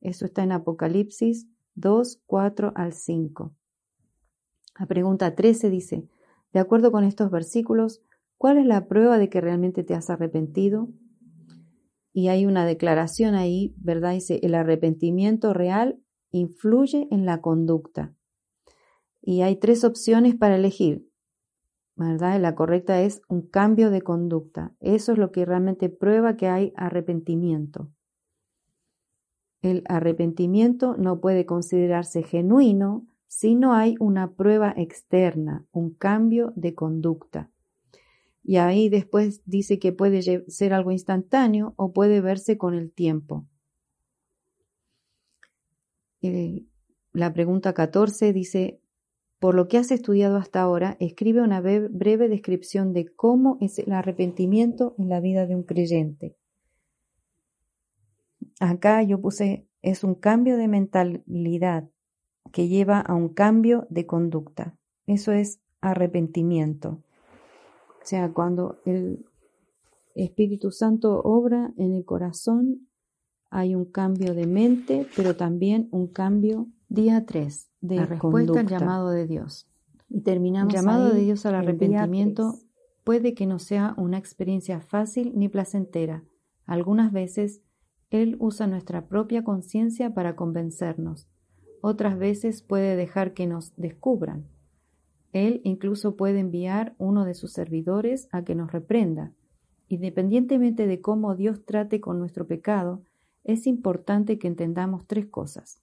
Eso 0.00 0.24
está 0.24 0.42
en 0.42 0.52
Apocalipsis 0.52 1.46
2, 1.74 2.22
4 2.26 2.72
al 2.74 2.92
5. 2.92 3.52
La 4.78 4.86
pregunta 4.86 5.34
13 5.34 5.70
dice, 5.70 6.08
de 6.52 6.60
acuerdo 6.60 6.90
con 6.90 7.04
estos 7.04 7.30
versículos, 7.30 8.02
¿Cuál 8.44 8.58
es 8.58 8.66
la 8.66 8.88
prueba 8.88 9.16
de 9.16 9.30
que 9.30 9.40
realmente 9.40 9.84
te 9.84 9.94
has 9.94 10.10
arrepentido? 10.10 10.90
Y 12.12 12.28
hay 12.28 12.44
una 12.44 12.66
declaración 12.66 13.34
ahí, 13.34 13.74
¿verdad? 13.78 14.12
Dice, 14.12 14.38
el 14.42 14.54
arrepentimiento 14.54 15.54
real 15.54 15.98
influye 16.30 17.08
en 17.10 17.24
la 17.24 17.40
conducta. 17.40 18.14
Y 19.22 19.40
hay 19.40 19.56
tres 19.56 19.82
opciones 19.82 20.34
para 20.34 20.56
elegir, 20.56 21.08
¿verdad? 21.96 22.38
La 22.38 22.54
correcta 22.54 23.00
es 23.00 23.22
un 23.30 23.48
cambio 23.48 23.90
de 23.90 24.02
conducta. 24.02 24.74
Eso 24.78 25.12
es 25.12 25.18
lo 25.18 25.32
que 25.32 25.46
realmente 25.46 25.88
prueba 25.88 26.36
que 26.36 26.48
hay 26.48 26.74
arrepentimiento. 26.76 27.88
El 29.62 29.84
arrepentimiento 29.88 30.98
no 30.98 31.18
puede 31.18 31.46
considerarse 31.46 32.22
genuino 32.22 33.06
si 33.26 33.54
no 33.54 33.72
hay 33.72 33.94
una 34.00 34.34
prueba 34.34 34.74
externa, 34.76 35.64
un 35.72 35.94
cambio 35.94 36.52
de 36.56 36.74
conducta. 36.74 37.50
Y 38.44 38.56
ahí 38.56 38.90
después 38.90 39.40
dice 39.46 39.78
que 39.78 39.92
puede 39.92 40.22
ser 40.48 40.74
algo 40.74 40.92
instantáneo 40.92 41.72
o 41.76 41.92
puede 41.92 42.20
verse 42.20 42.58
con 42.58 42.74
el 42.74 42.92
tiempo. 42.92 43.46
Eh, 46.20 46.66
la 47.12 47.32
pregunta 47.32 47.72
14 47.72 48.34
dice, 48.34 48.80
por 49.38 49.54
lo 49.54 49.66
que 49.66 49.78
has 49.78 49.90
estudiado 49.90 50.36
hasta 50.36 50.60
ahora, 50.60 50.96
escribe 51.00 51.40
una 51.40 51.60
breve 51.60 52.28
descripción 52.28 52.92
de 52.92 53.06
cómo 53.14 53.56
es 53.60 53.78
el 53.78 53.92
arrepentimiento 53.92 54.94
en 54.98 55.08
la 55.08 55.20
vida 55.20 55.46
de 55.46 55.54
un 55.54 55.62
creyente. 55.62 56.36
Acá 58.60 59.02
yo 59.02 59.20
puse, 59.20 59.66
es 59.80 60.04
un 60.04 60.14
cambio 60.14 60.56
de 60.58 60.68
mentalidad 60.68 61.88
que 62.52 62.68
lleva 62.68 63.00
a 63.00 63.14
un 63.14 63.30
cambio 63.30 63.86
de 63.90 64.06
conducta. 64.06 64.76
Eso 65.06 65.32
es 65.32 65.60
arrepentimiento. 65.80 67.02
O 68.04 68.06
sea, 68.06 68.30
cuando 68.34 68.82
el 68.84 69.24
Espíritu 70.14 70.70
Santo 70.70 71.22
obra 71.24 71.72
en 71.78 71.94
el 71.94 72.04
corazón, 72.04 72.86
hay 73.48 73.74
un 73.74 73.86
cambio 73.86 74.34
de 74.34 74.46
mente, 74.46 75.06
pero 75.16 75.36
también 75.36 75.88
un 75.90 76.08
cambio 76.08 76.68
día 76.90 77.24
3 77.24 77.70
de 77.80 77.96
la 77.96 78.04
respuesta 78.04 78.60
al 78.60 78.66
llamado 78.66 79.08
de 79.08 79.26
Dios. 79.26 79.66
Y 80.10 80.20
terminamos 80.20 80.74
el 80.74 80.80
llamado 80.80 81.14
de 81.14 81.20
Dios 81.22 81.46
al 81.46 81.54
arrepentimiento 81.54 82.58
puede 83.04 83.32
que 83.32 83.46
no 83.46 83.58
sea 83.58 83.94
una 83.96 84.18
experiencia 84.18 84.80
fácil 84.80 85.32
ni 85.34 85.48
placentera. 85.48 86.24
Algunas 86.66 87.10
veces 87.10 87.62
Él 88.10 88.36
usa 88.38 88.66
nuestra 88.66 89.08
propia 89.08 89.44
conciencia 89.44 90.12
para 90.12 90.36
convencernos. 90.36 91.26
Otras 91.80 92.18
veces 92.18 92.60
puede 92.60 92.96
dejar 92.96 93.32
que 93.32 93.46
nos 93.46 93.74
descubran. 93.76 94.44
Él 95.34 95.60
incluso 95.64 96.14
puede 96.14 96.38
enviar 96.38 96.94
uno 96.96 97.24
de 97.24 97.34
sus 97.34 97.52
servidores 97.52 98.28
a 98.30 98.44
que 98.44 98.54
nos 98.54 98.70
reprenda. 98.70 99.32
Independientemente 99.88 100.86
de 100.86 101.00
cómo 101.00 101.34
Dios 101.34 101.64
trate 101.66 102.00
con 102.00 102.20
nuestro 102.20 102.46
pecado, 102.46 103.02
es 103.42 103.66
importante 103.66 104.38
que 104.38 104.46
entendamos 104.46 105.08
tres 105.08 105.26
cosas. 105.26 105.82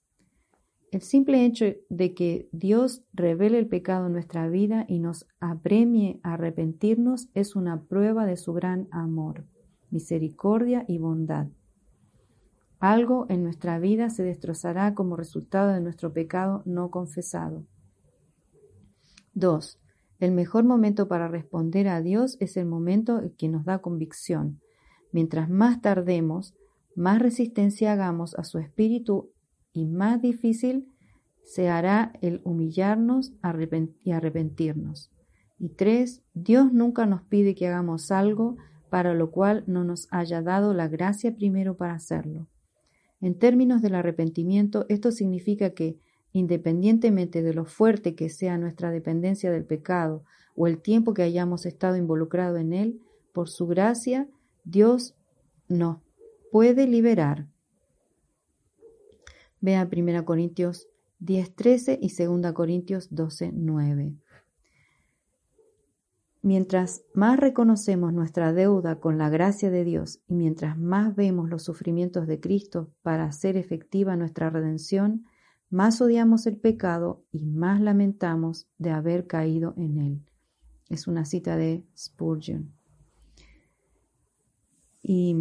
El 0.90 1.02
simple 1.02 1.44
hecho 1.44 1.66
de 1.90 2.14
que 2.14 2.48
Dios 2.52 3.02
revele 3.12 3.58
el 3.58 3.68
pecado 3.68 4.06
en 4.06 4.14
nuestra 4.14 4.48
vida 4.48 4.86
y 4.88 5.00
nos 5.00 5.26
apremie 5.38 6.18
a 6.22 6.32
arrepentirnos 6.32 7.28
es 7.34 7.54
una 7.54 7.82
prueba 7.82 8.24
de 8.24 8.38
su 8.38 8.54
gran 8.54 8.88
amor, 8.90 9.44
misericordia 9.90 10.86
y 10.88 10.96
bondad. 10.96 11.48
Algo 12.78 13.26
en 13.28 13.44
nuestra 13.44 13.78
vida 13.78 14.08
se 14.08 14.22
destrozará 14.22 14.94
como 14.94 15.14
resultado 15.14 15.72
de 15.72 15.80
nuestro 15.82 16.14
pecado 16.14 16.62
no 16.64 16.90
confesado. 16.90 17.66
2. 19.34 19.78
El 20.18 20.32
mejor 20.32 20.64
momento 20.64 21.08
para 21.08 21.28
responder 21.28 21.88
a 21.88 22.00
Dios 22.00 22.36
es 22.40 22.56
el 22.56 22.66
momento 22.66 23.22
que 23.36 23.48
nos 23.48 23.64
da 23.64 23.78
convicción. 23.78 24.60
Mientras 25.10 25.50
más 25.50 25.80
tardemos, 25.80 26.54
más 26.94 27.20
resistencia 27.20 27.92
hagamos 27.92 28.34
a 28.34 28.44
su 28.44 28.58
espíritu 28.58 29.30
y 29.72 29.86
más 29.86 30.20
difícil 30.20 30.88
se 31.42 31.68
hará 31.68 32.12
el 32.20 32.40
humillarnos 32.44 33.32
y 34.04 34.12
arrepentirnos. 34.12 35.10
Y 35.58 35.70
tres, 35.70 36.22
Dios 36.34 36.72
nunca 36.72 37.06
nos 37.06 37.22
pide 37.22 37.54
que 37.54 37.66
hagamos 37.66 38.10
algo 38.10 38.56
para 38.90 39.14
lo 39.14 39.30
cual 39.30 39.64
no 39.66 39.84
nos 39.84 40.06
haya 40.10 40.42
dado 40.42 40.74
la 40.74 40.88
gracia 40.88 41.34
primero 41.34 41.76
para 41.76 41.94
hacerlo. 41.94 42.48
En 43.20 43.38
términos 43.38 43.80
del 43.80 43.94
arrepentimiento, 43.94 44.84
esto 44.88 45.12
significa 45.12 45.70
que 45.70 45.98
Independientemente 46.32 47.42
de 47.42 47.54
lo 47.54 47.64
fuerte 47.64 48.14
que 48.14 48.28
sea 48.28 48.58
nuestra 48.58 48.90
dependencia 48.90 49.50
del 49.50 49.64
pecado 49.64 50.24
o 50.54 50.66
el 50.66 50.80
tiempo 50.80 51.14
que 51.14 51.22
hayamos 51.22 51.66
estado 51.66 51.96
involucrado 51.96 52.56
en 52.56 52.72
él, 52.72 53.00
por 53.32 53.48
su 53.48 53.66
gracia, 53.66 54.28
Dios 54.64 55.14
nos 55.68 55.98
puede 56.50 56.86
liberar. 56.86 57.46
Vea 59.60 59.88
1 59.90 60.24
Corintios 60.24 60.88
10.13 61.20 61.98
y 62.00 62.40
2 62.42 62.52
Corintios 62.52 63.10
12.9. 63.10 64.18
Mientras 66.44 67.04
más 67.14 67.38
reconocemos 67.38 68.12
nuestra 68.12 68.52
deuda 68.52 68.98
con 68.98 69.16
la 69.16 69.30
gracia 69.30 69.70
de 69.70 69.84
Dios 69.84 70.20
y 70.26 70.34
mientras 70.34 70.76
más 70.76 71.14
vemos 71.14 71.48
los 71.48 71.62
sufrimientos 71.62 72.26
de 72.26 72.40
Cristo 72.40 72.90
para 73.02 73.24
hacer 73.24 73.56
efectiva 73.56 74.16
nuestra 74.16 74.50
redención, 74.50 75.24
más 75.72 76.02
odiamos 76.02 76.46
el 76.46 76.58
pecado 76.58 77.24
y 77.32 77.46
más 77.46 77.80
lamentamos 77.80 78.68
de 78.76 78.90
haber 78.90 79.26
caído 79.26 79.72
en 79.78 79.98
él. 79.98 80.22
Es 80.90 81.06
una 81.06 81.24
cita 81.24 81.56
de 81.56 81.82
Spurgeon. 81.96 82.74
Y 85.02 85.34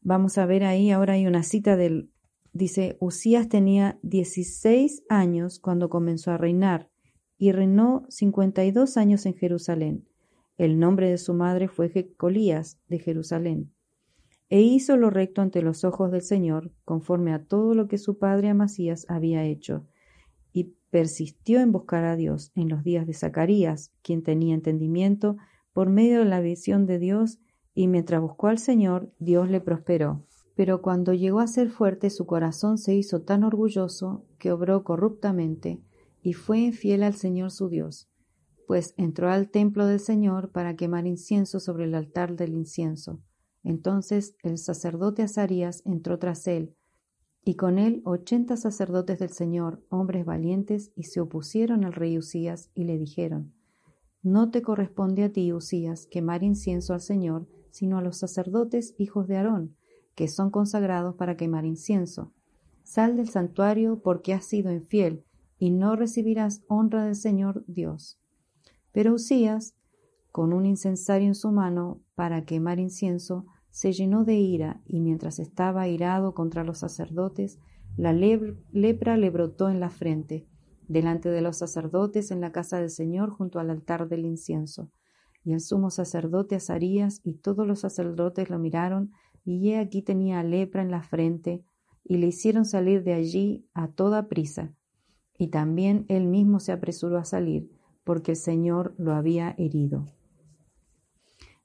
vamos 0.00 0.38
a 0.38 0.46
ver 0.46 0.64
ahí, 0.64 0.90
ahora 0.90 1.12
hay 1.12 1.26
una 1.26 1.42
cita 1.42 1.76
del, 1.76 2.10
dice, 2.54 2.96
Usías 3.00 3.50
tenía 3.50 3.98
16 4.02 5.02
años 5.10 5.60
cuando 5.60 5.90
comenzó 5.90 6.30
a 6.30 6.38
reinar 6.38 6.88
y 7.36 7.52
reinó 7.52 8.06
52 8.08 8.96
años 8.96 9.26
en 9.26 9.34
Jerusalén. 9.34 10.08
El 10.56 10.78
nombre 10.78 11.10
de 11.10 11.18
su 11.18 11.34
madre 11.34 11.68
fue 11.68 11.90
Jecolías 11.90 12.80
de 12.88 12.98
Jerusalén 12.98 13.73
e 14.50 14.60
hizo 14.60 14.96
lo 14.96 15.10
recto 15.10 15.40
ante 15.40 15.62
los 15.62 15.84
ojos 15.84 16.10
del 16.10 16.22
Señor, 16.22 16.70
conforme 16.84 17.32
a 17.32 17.44
todo 17.44 17.74
lo 17.74 17.88
que 17.88 17.98
su 17.98 18.18
padre 18.18 18.48
Amasías 18.48 19.06
había 19.08 19.44
hecho, 19.44 19.86
y 20.52 20.74
persistió 20.90 21.60
en 21.60 21.72
buscar 21.72 22.04
a 22.04 22.16
Dios 22.16 22.52
en 22.54 22.68
los 22.68 22.84
días 22.84 23.06
de 23.06 23.14
Zacarías, 23.14 23.92
quien 24.02 24.22
tenía 24.22 24.54
entendimiento 24.54 25.36
por 25.72 25.88
medio 25.88 26.20
de 26.20 26.26
la 26.26 26.40
visión 26.40 26.86
de 26.86 26.98
Dios, 26.98 27.40
y 27.74 27.88
mientras 27.88 28.20
buscó 28.20 28.48
al 28.48 28.58
Señor, 28.58 29.12
Dios 29.18 29.50
le 29.50 29.60
prosperó. 29.60 30.24
Pero 30.54 30.82
cuando 30.82 31.12
llegó 31.14 31.40
a 31.40 31.48
ser 31.48 31.70
fuerte, 31.70 32.10
su 32.10 32.26
corazón 32.26 32.78
se 32.78 32.94
hizo 32.94 33.22
tan 33.22 33.42
orgulloso 33.42 34.24
que 34.38 34.52
obró 34.52 34.84
corruptamente, 34.84 35.80
y 36.22 36.34
fue 36.34 36.60
infiel 36.60 37.02
al 37.02 37.14
Señor 37.14 37.50
su 37.50 37.68
Dios, 37.68 38.08
pues 38.68 38.94
entró 38.96 39.30
al 39.30 39.50
templo 39.50 39.86
del 39.86 40.00
Señor 40.00 40.50
para 40.52 40.76
quemar 40.76 41.06
incienso 41.06 41.58
sobre 41.58 41.84
el 41.84 41.94
altar 41.94 42.36
del 42.36 42.54
incienso 42.54 43.20
entonces 43.64 44.36
el 44.42 44.58
sacerdote 44.58 45.22
Azarías 45.22 45.82
entró 45.84 46.18
tras 46.18 46.46
él, 46.46 46.76
y 47.44 47.56
con 47.56 47.78
él 47.78 48.00
ochenta 48.04 48.56
sacerdotes 48.56 49.18
del 49.18 49.30
Señor, 49.30 49.82
hombres 49.88 50.24
valientes, 50.24 50.92
y 50.94 51.04
se 51.04 51.20
opusieron 51.20 51.84
al 51.84 51.92
rey 51.92 52.16
Usías, 52.16 52.70
y 52.74 52.84
le 52.84 52.98
dijeron, 52.98 53.52
No 54.22 54.50
te 54.50 54.62
corresponde 54.62 55.24
a 55.24 55.32
ti, 55.32 55.52
Usías, 55.52 56.06
quemar 56.06 56.42
incienso 56.42 56.94
al 56.94 57.00
Señor, 57.00 57.46
sino 57.70 57.98
a 57.98 58.02
los 58.02 58.18
sacerdotes 58.18 58.94
hijos 58.98 59.26
de 59.28 59.36
Aarón, 59.36 59.76
que 60.14 60.28
son 60.28 60.50
consagrados 60.50 61.16
para 61.16 61.36
quemar 61.36 61.66
incienso. 61.66 62.32
Sal 62.82 63.16
del 63.16 63.28
santuario 63.28 64.00
porque 64.02 64.32
has 64.32 64.46
sido 64.46 64.72
infiel, 64.72 65.24
y 65.58 65.70
no 65.70 65.96
recibirás 65.96 66.62
honra 66.68 67.04
del 67.04 67.16
Señor 67.16 67.64
Dios. 67.66 68.18
Pero 68.92 69.14
Usías, 69.14 69.74
con 70.32 70.52
un 70.52 70.66
incensario 70.66 71.28
en 71.28 71.34
su 71.34 71.52
mano 71.52 72.00
para 72.14 72.44
quemar 72.44 72.78
incienso, 72.78 73.46
se 73.74 73.92
llenó 73.92 74.22
de 74.24 74.36
ira, 74.36 74.80
y 74.86 75.00
mientras 75.00 75.40
estaba 75.40 75.88
irado 75.88 76.32
contra 76.32 76.62
los 76.62 76.78
sacerdotes, 76.78 77.58
la 77.96 78.12
lepra 78.12 79.16
le 79.16 79.30
brotó 79.30 79.68
en 79.68 79.80
la 79.80 79.90
frente, 79.90 80.46
delante 80.86 81.28
de 81.28 81.40
los 81.40 81.56
sacerdotes 81.56 82.30
en 82.30 82.40
la 82.40 82.52
casa 82.52 82.78
del 82.78 82.90
Señor 82.90 83.30
junto 83.30 83.58
al 83.58 83.70
altar 83.70 84.08
del 84.08 84.26
incienso. 84.26 84.92
Y 85.42 85.54
el 85.54 85.60
sumo 85.60 85.90
sacerdote 85.90 86.54
Azarías 86.54 87.20
y 87.24 87.34
todos 87.34 87.66
los 87.66 87.80
sacerdotes 87.80 88.48
lo 88.48 88.60
miraron, 88.60 89.10
y 89.44 89.70
he 89.70 89.80
aquí 89.80 90.02
tenía 90.02 90.44
lepra 90.44 90.80
en 90.80 90.92
la 90.92 91.02
frente, 91.02 91.64
y 92.04 92.18
le 92.18 92.28
hicieron 92.28 92.66
salir 92.66 93.02
de 93.02 93.14
allí 93.14 93.66
a 93.74 93.88
toda 93.88 94.28
prisa. 94.28 94.72
Y 95.36 95.48
también 95.48 96.06
él 96.06 96.28
mismo 96.28 96.60
se 96.60 96.70
apresuró 96.70 97.18
a 97.18 97.24
salir, 97.24 97.72
porque 98.04 98.30
el 98.30 98.36
Señor 98.36 98.94
lo 98.98 99.14
había 99.14 99.52
herido. 99.58 100.06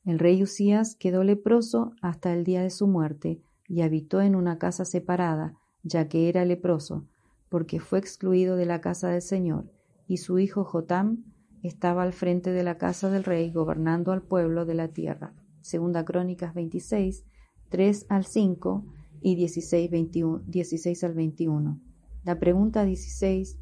El 0.06 0.20
rey 0.20 0.42
Usías 0.42 0.96
quedó 0.96 1.24
leproso 1.24 1.94
hasta 2.02 2.34
el 2.34 2.44
día 2.44 2.62
de 2.62 2.70
su 2.70 2.88
muerte, 2.88 3.42
y 3.68 3.82
habitó 3.82 4.22
en 4.22 4.36
una 4.36 4.58
casa 4.58 4.84
separada, 4.84 5.54
ya 5.84 6.08
que 6.10 6.28
era 6.28 6.44
leproso, 6.44 7.06
porque 7.50 7.80
fue 7.80 8.00
excluido 8.00 8.56
de 8.56 8.66
la 8.66 8.82
casa 8.82 9.10
del 9.10 9.22
Señor, 9.22 9.72
y 10.08 10.18
su 10.18 10.40
hijo 10.40 10.64
Jotam 10.64 11.24
estaba 11.62 12.04
al 12.04 12.14
frente 12.14 12.52
de 12.52 12.64
la 12.64 12.78
casa 12.78 13.10
del 13.10 13.24
rey, 13.24 13.52
gobernando 13.52 14.12
al 14.12 14.24
pueblo 14.24 14.66
de 14.66 14.74
la 14.74 14.88
tierra. 14.88 15.34
Segunda 15.62 16.04
Crónicas 16.06 16.54
26, 16.54 17.26
3 17.70 18.06
al 18.10 18.26
5 18.26 18.86
y 19.22 19.36
16, 19.36 19.92
21, 19.92 20.44
16 20.48 21.04
al 21.04 21.14
21. 21.14 21.80
La 22.24 22.40
pregunta 22.40 22.86
16 22.86 23.60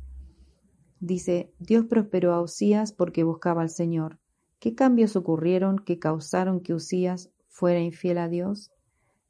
dice, 1.00 1.52
Dios 1.60 1.86
prosperó 1.86 2.34
a 2.34 2.41
Usías 2.41 2.93
porque 2.93 3.23
buscaba 3.23 3.62
al 3.62 3.69
Señor. 3.69 4.19
¿Qué 4.60 4.74
cambios 4.74 5.15
ocurrieron 5.15 5.78
que 5.78 6.00
causaron 6.00 6.62
que 6.62 6.74
Usías 6.74 7.30
fuera 7.48 7.80
infiel 7.80 8.17
a 8.17 8.28
Dios? 8.28 8.72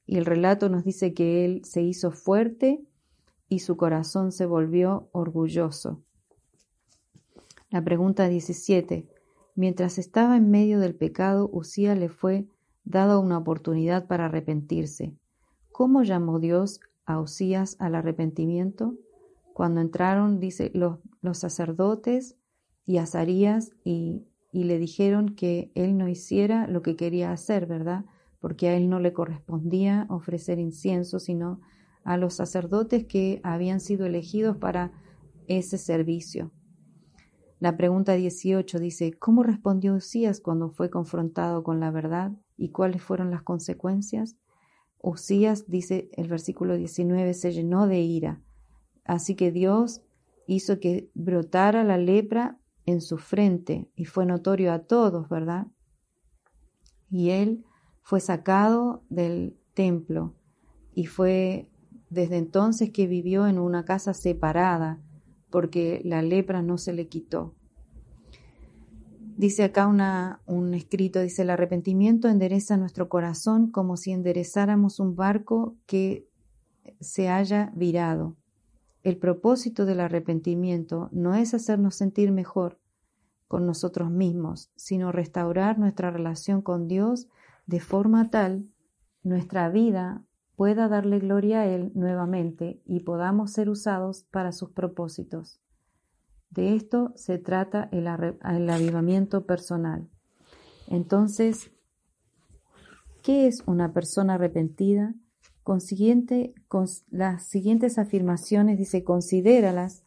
Y 0.06 0.18
el 0.18 0.26
relato 0.26 0.70
nos 0.70 0.86
dice 0.86 1.14
que 1.14 1.44
él 1.44 1.66
se 1.66 1.82
hizo 1.82 2.12
fuerte 2.12 2.82
y 3.50 3.60
su 3.60 3.76
corazón 3.76 4.32
se 4.32 4.46
volvió 4.46 5.10
orgulloso. 5.12 6.02
La 7.70 7.84
pregunta 7.84 8.30
17. 8.30 9.10
Mientras 9.56 9.98
estaba 9.98 10.38
en 10.38 10.50
medio 10.50 10.80
del 10.80 10.96
pecado, 10.96 11.50
Usías 11.52 11.98
le 11.98 12.08
fue 12.08 12.48
dado 12.86 13.20
una 13.20 13.38
oportunidad 13.38 14.08
para 14.08 14.26
arrepentirse. 14.26 15.14
¿Cómo 15.74 16.04
llamó 16.04 16.40
Dios 16.40 16.80
a 17.06 17.20
Usías 17.20 17.76
al 17.80 17.96
arrepentimiento? 17.96 18.96
Cuando 19.54 19.82
entraron, 19.82 20.40
dice, 20.40 20.72
los, 20.74 21.00
los 21.22 21.38
sacerdotes 21.38 22.38
y 22.86 22.98
Azarías 22.98 23.72
y, 23.84 24.24
y 24.58 24.64
le 24.64 24.80
dijeron 24.80 25.36
que 25.36 25.72
él 25.76 26.00
no 26.00 26.08
hiciera 26.08 26.66
lo 26.66 26.82
que 26.82 26.96
quería 26.96 27.32
hacer, 27.32 27.68
¿verdad? 27.68 28.06
Porque 28.40 28.70
a 28.70 28.76
él 28.76 28.90
no 28.90 29.00
le 29.00 29.14
correspondía 29.14 30.08
ofrecer 30.10 30.58
incienso, 30.58 31.20
sino 31.20 31.62
a 32.04 32.18
los 32.18 32.34
sacerdotes 32.34 33.06
que 33.06 33.40
habían 33.44 33.80
sido 33.80 34.08
elegidos 34.08 34.58
para 34.58 34.94
ese 35.46 35.78
servicio. 35.78 36.52
La 37.60 37.78
pregunta 37.78 38.14
18 38.14 38.80
dice, 38.80 39.14
¿cómo 39.14 39.44
respondió 39.44 39.94
Usías 39.94 40.42
cuando 40.42 40.72
fue 40.72 40.90
confrontado 40.90 41.62
con 41.62 41.80
la 41.80 41.92
verdad 41.92 42.32
y 42.58 42.70
cuáles 42.70 43.04
fueron 43.04 43.30
las 43.30 43.44
consecuencias? 43.44 44.38
Usías, 45.04 45.70
dice 45.70 46.10
el 46.14 46.30
versículo 46.30 46.78
19, 46.78 47.36
se 47.36 47.52
llenó 47.52 47.86
de 47.86 48.00
ira. 48.00 48.42
Así 49.06 49.36
que 49.36 49.52
Dios 49.52 50.02
hizo 50.48 50.80
que 50.80 51.12
brotara 51.14 51.84
la 51.84 52.00
lepra 52.00 52.58
en 52.88 53.02
su 53.02 53.18
frente 53.18 53.92
y 53.96 54.06
fue 54.06 54.26
notorio 54.26 54.74
a 54.74 54.80
todos, 54.80 55.30
¿verdad? 55.30 55.68
Y 57.12 57.30
él 57.30 57.64
fue 58.02 58.20
sacado 58.20 59.04
del 59.10 59.56
templo 59.74 60.34
y 60.96 61.06
fue 61.06 61.70
desde 62.10 62.38
entonces 62.38 62.90
que 62.92 63.06
vivió 63.06 63.46
en 63.46 63.60
una 63.60 63.86
casa 63.86 64.14
separada, 64.14 65.00
porque 65.50 66.02
la 66.04 66.22
lepra 66.22 66.62
no 66.62 66.78
se 66.78 66.94
le 66.94 67.08
quitó. 67.08 67.54
Dice 69.36 69.66
acá 69.66 69.86
una, 69.86 70.42
un 70.46 70.74
escrito, 70.74 71.22
dice, 71.22 71.44
el 71.44 71.50
arrepentimiento 71.50 72.28
endereza 72.30 72.78
nuestro 72.78 73.10
corazón 73.10 73.70
como 73.70 73.98
si 73.98 74.12
enderezáramos 74.12 75.00
un 75.00 75.16
barco 75.16 75.76
que 75.86 76.28
se 77.02 77.30
haya 77.30 77.72
virado. 77.76 78.36
El 79.04 79.18
propósito 79.18 79.86
del 79.86 80.00
arrepentimiento 80.00 81.10
no 81.12 81.36
es 81.36 81.54
hacernos 81.54 81.96
sentir 81.96 82.32
mejor 82.32 82.80
con 83.48 83.66
nosotros 83.66 84.12
mismos, 84.12 84.72
sino 84.76 85.12
restaurar 85.12 85.80
nuestra 85.80 86.12
relación 86.12 86.62
con 86.62 86.88
Dios 86.88 87.28
de 87.66 87.80
forma 87.80 88.30
tal 88.30 88.68
nuestra 89.24 89.70
vida 89.70 90.24
pueda 90.56 90.88
darle 90.88 91.20
gloria 91.20 91.62
a 91.62 91.66
Él 91.68 91.92
nuevamente 91.94 92.82
y 92.86 93.02
podamos 93.02 93.52
ser 93.52 93.70
usados 93.70 94.24
para 94.32 94.52
sus 94.52 94.72
propósitos. 94.72 95.62
De 96.50 96.76
esto 96.76 97.14
se 97.16 97.38
trata 97.38 97.90
el, 97.92 98.08
avivamiento 98.08 99.46
personal. 99.46 100.10
Entonces, 100.88 101.72
¿qué 103.22 103.48
es 103.48 103.62
una 103.68 103.94
persona 103.94 104.36
arrepentida? 104.36 105.14
Consiguiente, 105.68 106.54
con 106.70 106.86
las 107.10 107.44
siguientes 107.44 107.98
afirmaciones 107.98 108.78
dice, 108.78 109.04
considéralas 109.04 110.06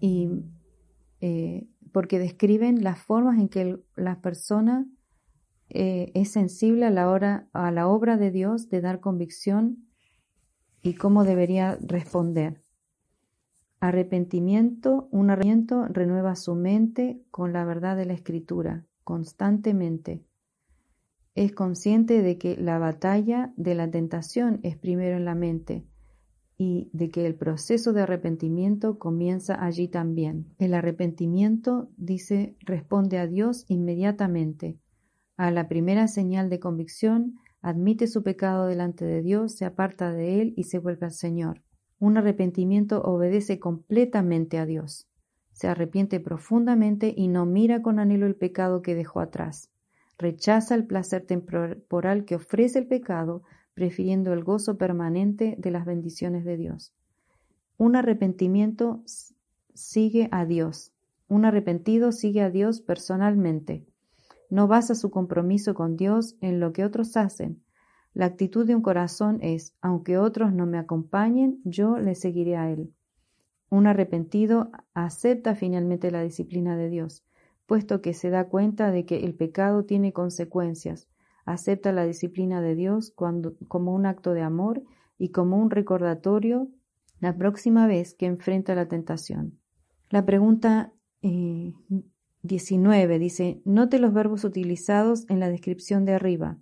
y 0.00 0.28
eh, 1.20 1.68
porque 1.92 2.18
describen 2.18 2.82
las 2.82 2.98
formas 2.98 3.38
en 3.38 3.48
que 3.48 3.78
la 3.94 4.20
persona 4.20 4.88
eh, 5.68 6.10
es 6.14 6.32
sensible 6.32 6.86
a 6.86 6.90
la, 6.90 7.08
hora, 7.08 7.48
a 7.52 7.70
la 7.70 7.86
obra 7.86 8.16
de 8.16 8.32
Dios 8.32 8.68
de 8.68 8.80
dar 8.80 8.98
convicción 8.98 9.86
y 10.82 10.94
cómo 10.94 11.22
debería 11.22 11.78
responder. 11.80 12.64
Arrepentimiento, 13.78 15.06
un 15.12 15.30
arrepentimiento 15.30 15.86
renueva 15.86 16.34
su 16.34 16.56
mente 16.56 17.22
con 17.30 17.52
la 17.52 17.64
verdad 17.64 17.96
de 17.96 18.06
la 18.06 18.14
escritura, 18.14 18.84
constantemente. 19.04 20.25
Es 21.36 21.52
consciente 21.52 22.22
de 22.22 22.36
que 22.36 22.56
la 22.56 22.80
batalla 22.80 23.52
de 23.56 23.76
la 23.76 23.88
tentación 23.88 24.58
es 24.64 24.76
primero 24.76 25.16
en 25.16 25.24
la 25.24 25.36
mente 25.36 25.86
y 26.58 26.90
de 26.92 27.10
que 27.10 27.26
el 27.26 27.36
proceso 27.36 27.92
de 27.92 28.02
arrepentimiento 28.02 28.98
comienza 28.98 29.64
allí 29.64 29.86
también. 29.86 30.52
El 30.58 30.74
arrepentimiento, 30.74 31.90
dice, 31.96 32.56
responde 32.60 33.18
a 33.18 33.28
Dios 33.28 33.64
inmediatamente 33.68 34.80
a 35.36 35.50
la 35.50 35.68
primera 35.68 36.08
señal 36.08 36.48
de 36.48 36.60
convicción, 36.60 37.34
admite 37.60 38.06
su 38.06 38.22
pecado 38.22 38.66
delante 38.66 39.04
de 39.04 39.22
Dios, 39.22 39.54
se 39.54 39.66
aparta 39.66 40.12
de 40.12 40.40
él 40.40 40.54
y 40.56 40.64
se 40.64 40.78
vuelve 40.78 41.06
al 41.06 41.12
Señor. 41.12 41.62
Un 41.98 42.16
arrepentimiento 42.16 43.02
obedece 43.02 43.58
completamente 43.58 44.58
a 44.58 44.64
Dios. 44.64 45.08
Se 45.52 45.68
arrepiente 45.68 46.20
profundamente 46.20 47.12
y 47.14 47.28
no 47.28 47.44
mira 47.44 47.82
con 47.82 47.98
anhelo 47.98 48.26
el 48.26 48.36
pecado 48.36 48.80
que 48.82 48.94
dejó 48.94 49.20
atrás. 49.20 49.70
Rechaza 50.18 50.74
el 50.74 50.86
placer 50.86 51.26
temporal 51.26 52.24
que 52.24 52.36
ofrece 52.36 52.78
el 52.78 52.86
pecado, 52.86 53.42
prefiriendo 53.74 54.32
el 54.32 54.42
gozo 54.42 54.78
permanente 54.78 55.56
de 55.58 55.70
las 55.70 55.84
bendiciones 55.84 56.44
de 56.44 56.56
Dios. 56.56 56.94
Un 57.76 57.96
arrepentimiento 57.96 59.02
sigue 59.74 60.28
a 60.32 60.46
Dios. 60.46 60.92
Un 61.28 61.44
arrepentido 61.44 62.12
sigue 62.12 62.40
a 62.40 62.50
Dios 62.50 62.80
personalmente. 62.80 63.86
No 64.48 64.68
basa 64.68 64.94
su 64.94 65.10
compromiso 65.10 65.74
con 65.74 65.96
Dios 65.96 66.36
en 66.40 66.60
lo 66.60 66.72
que 66.72 66.84
otros 66.84 67.16
hacen. 67.16 67.62
La 68.14 68.24
actitud 68.24 68.66
de 68.66 68.74
un 68.74 68.80
corazón 68.80 69.40
es, 69.42 69.76
aunque 69.82 70.16
otros 70.16 70.54
no 70.54 70.64
me 70.64 70.78
acompañen, 70.78 71.60
yo 71.64 71.98
le 71.98 72.14
seguiré 72.14 72.56
a 72.56 72.70
Él. 72.70 72.94
Un 73.68 73.86
arrepentido 73.86 74.70
acepta 74.94 75.54
finalmente 75.54 76.10
la 76.10 76.22
disciplina 76.22 76.78
de 76.78 76.88
Dios, 76.88 77.25
puesto 77.66 78.00
que 78.00 78.14
se 78.14 78.30
da 78.30 78.48
cuenta 78.48 78.90
de 78.90 79.04
que 79.04 79.24
el 79.24 79.34
pecado 79.34 79.84
tiene 79.84 80.12
consecuencias. 80.12 81.08
Acepta 81.44 81.92
la 81.92 82.04
disciplina 82.04 82.60
de 82.60 82.74
Dios 82.74 83.12
cuando, 83.14 83.56
como 83.68 83.94
un 83.94 84.06
acto 84.06 84.32
de 84.32 84.42
amor 84.42 84.82
y 85.18 85.30
como 85.30 85.58
un 85.58 85.70
recordatorio 85.70 86.68
la 87.20 87.36
próxima 87.36 87.86
vez 87.86 88.14
que 88.14 88.26
enfrenta 88.26 88.74
la 88.74 88.88
tentación. 88.88 89.58
La 90.10 90.24
pregunta 90.24 90.92
eh, 91.22 91.72
19 92.42 93.18
dice, 93.18 93.60
note 93.64 93.98
los 93.98 94.12
verbos 94.12 94.44
utilizados 94.44 95.28
en 95.28 95.40
la 95.40 95.48
descripción 95.48 96.04
de 96.04 96.14
arriba. 96.14 96.58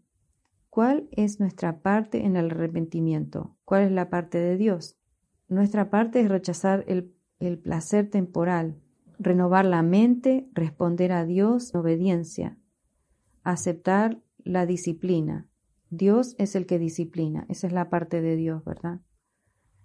¿Cuál 0.71 1.09
es 1.13 1.39
nuestra 1.39 1.81
parte 1.81 2.25
en 2.25 2.37
el 2.37 2.47
arrepentimiento? 2.47 3.57
¿Cuál 3.65 3.83
es 3.83 3.93
la 3.93 4.11
parte 4.11 4.39
de 4.39 4.57
Dios? 4.57 4.97
Nuestra 5.49 5.91
parte 5.91 6.21
es 6.21 6.29
rechazar 6.29 6.85
el, 6.89 7.15
el 7.39 7.59
placer 7.59 8.11
temporal, 8.11 8.81
renovar 9.25 9.65
la 9.65 9.83
mente, 9.83 10.49
responder 10.53 11.13
a 11.13 11.25
Dios 11.25 11.75
en 11.75 11.81
obediencia, 11.81 12.59
aceptar 13.43 14.21
la 14.39 14.67
disciplina, 14.67 15.49
Dios 15.97 16.35
es 16.39 16.57
el 16.57 16.67
que 16.67 16.79
disciplina, 16.79 17.47
esa 17.49 17.67
es 17.67 17.73
la 17.73 17.89
parte 17.89 18.21
de 18.21 18.37
Dios, 18.37 18.65
¿verdad? 18.65 19.01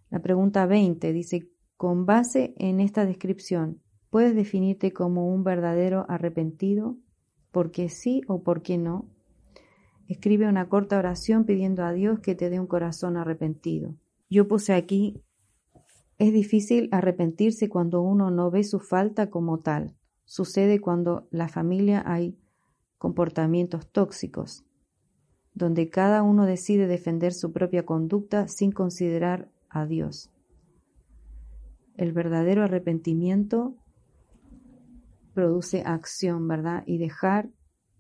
La 0.10 0.20
pregunta 0.22 0.66
20 0.66 1.14
dice, 1.14 1.50
con 1.78 2.06
base 2.06 2.56
en 2.58 2.80
esta 2.80 3.06
descripción, 3.06 3.82
¿puedes 4.10 4.36
definirte 4.36 4.92
como 4.92 5.32
un 5.32 5.44
verdadero 5.44 6.06
arrepentido? 6.10 6.98
¿Por 7.52 7.72
qué 7.72 7.90
sí 7.90 8.22
o 8.28 8.42
por 8.44 8.64
qué 8.64 8.78
no? 8.78 9.08
Escribe 10.08 10.48
una 10.50 10.68
corta 10.68 10.98
oración 10.98 11.46
pidiendo 11.46 11.84
a 11.84 11.94
Dios 11.94 12.20
que 12.20 12.34
te 12.34 12.50
dé 12.50 12.60
un 12.60 12.68
corazón 12.68 13.16
arrepentido. 13.16 13.96
Yo 14.30 14.48
puse 14.48 14.74
aquí, 14.74 15.22
es 16.20 16.34
difícil 16.34 16.90
arrepentirse 16.92 17.70
cuando 17.70 18.02
uno 18.02 18.30
no 18.30 18.52
ve 18.52 18.66
su 18.66 18.80
falta 18.80 19.30
como 19.30 19.60
tal. 19.60 19.96
Sucede 20.26 20.80
cuando 20.80 21.28
la 21.32 21.48
familia 21.48 22.04
hay 22.06 22.38
comportamientos 22.98 23.90
tóxicos, 23.90 24.66
donde 25.54 25.90
cada 25.90 26.22
uno 26.22 26.46
decide 26.46 26.88
defender 26.88 27.34
su 27.34 27.54
propia 27.54 27.86
conducta 27.86 28.50
sin 28.50 28.74
considerar 28.74 29.50
a 29.70 29.86
Dios. 29.86 30.30
El 31.96 32.12
verdadero 32.12 32.64
arrepentimiento 32.64 33.76
produce 35.34 35.84
acción, 35.86 36.50
¿verdad? 36.50 36.84
Y 36.86 36.98
dejar 36.98 37.50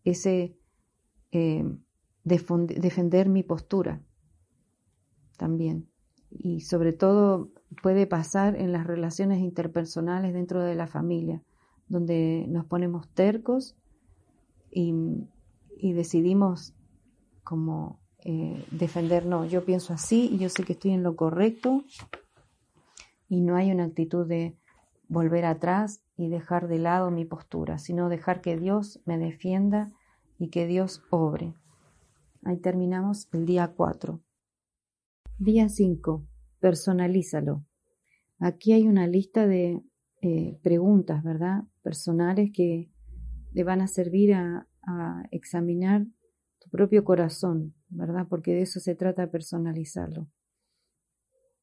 ese 0.04 0.58
eh, 1.32 1.64
defender 2.26 3.30
mi 3.30 3.44
postura 3.44 4.02
también. 5.38 5.90
Y 6.30 6.62
sobre 6.62 6.92
todo 6.92 7.50
puede 7.82 8.08
pasar 8.08 8.56
en 8.56 8.72
las 8.72 8.86
relaciones 8.86 9.40
interpersonales 9.40 10.34
dentro 10.34 10.64
de 10.64 10.76
la 10.76 10.88
familia, 10.88 11.42
donde 11.88 12.46
nos 12.48 12.66
ponemos 12.66 13.08
tercos 13.10 13.76
y, 14.72 14.94
decidimos 15.82 16.74
como 17.44 18.00
eh, 18.26 18.66
defender, 18.72 19.26
no, 19.26 19.46
yo 19.46 19.64
pienso 19.64 19.94
así 19.94 20.30
y 20.32 20.38
yo 20.38 20.50
sé 20.50 20.64
que 20.64 20.74
estoy 20.74 20.92
en 20.92 21.04
lo 21.04 21.16
correcto 21.16 21.84
y 23.30 23.40
no 23.40 23.56
hay 23.56 23.72
una 23.72 23.86
actitud 23.86 24.28
de 24.28 24.58
volver 25.08 25.46
atrás 25.46 26.02
y 26.18 26.28
dejar 26.28 26.68
de 26.68 26.80
lado 26.80 27.12
mi 27.12 27.26
postura, 27.26 27.80
sino 27.80 28.10
dejar 28.10 28.42
que 28.42 28.58
Dios 28.58 29.00
me 29.06 29.18
defienda 29.18 29.90
y 30.38 30.50
que 30.50 30.68
Dios 30.68 31.02
obre. 31.10 31.54
Ahí 32.44 32.58
terminamos 32.58 33.28
el 33.32 33.46
día 33.46 33.74
4. 33.76 34.20
Día 35.38 35.70
5. 35.70 36.29
Personalízalo. 36.60 37.66
Aquí 38.40 38.74
hay 38.74 38.88
una 38.88 39.08
lista 39.08 39.48
de 39.48 39.82
eh, 40.22 40.60
preguntas, 40.62 41.24
¿verdad? 41.24 41.64
Personales 41.82 42.52
que 42.54 42.90
le 43.52 43.64
van 43.64 43.82
a 43.82 43.88
servir 43.88 44.34
a, 44.34 44.68
a 44.84 45.24
examinar 45.32 46.06
tu 46.60 46.70
propio 46.70 47.04
corazón, 47.04 47.74
¿verdad? 47.90 48.28
Porque 48.30 48.54
de 48.54 48.62
eso 48.62 48.80
se 48.80 48.96
trata 48.96 49.32
personalizarlo. 49.32 50.30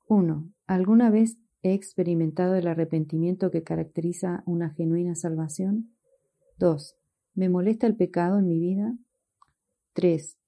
1. 0.09 0.53
¿Alguna 0.67 1.11
vez 1.11 1.39
he 1.63 1.75
experimentado 1.75 2.55
el 2.55 2.69
arrepentimiento 2.69 3.51
que 3.51 3.63
caracteriza 3.63 4.43
una 4.47 4.71
genuina 4.71 5.15
salvación? 5.15 5.93
2. 6.59 6.97
¿Me 7.35 7.49
molesta 7.49 7.87
el 7.87 7.97
pecado 7.97 8.39
en 8.39 8.49
mi 8.49 8.59
vida? 8.59 8.97
3. 9.95 10.39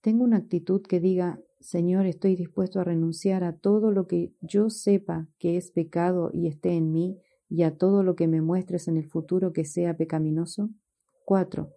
Tengo 0.00 0.24
una 0.24 0.38
actitud 0.38 0.82
que 0.82 1.00
diga, 1.00 1.40
Señor, 1.60 2.06
estoy 2.06 2.36
dispuesto 2.36 2.80
a 2.80 2.84
renunciar 2.84 3.44
a 3.44 3.52
todo 3.52 3.92
lo 3.92 4.06
que 4.06 4.32
yo 4.40 4.70
sepa 4.70 5.28
que 5.38 5.58
es 5.58 5.70
pecado 5.70 6.30
y 6.32 6.46
esté 6.46 6.72
en 6.72 6.90
mí, 6.90 7.20
y 7.50 7.64
a 7.64 7.76
todo 7.76 8.02
lo 8.02 8.14
que 8.14 8.28
me 8.28 8.40
muestres 8.40 8.88
en 8.88 8.96
el 8.96 9.06
futuro 9.06 9.52
que 9.52 9.64
sea 9.64 9.96
pecaminoso. 9.96 10.70
4. 11.24 11.70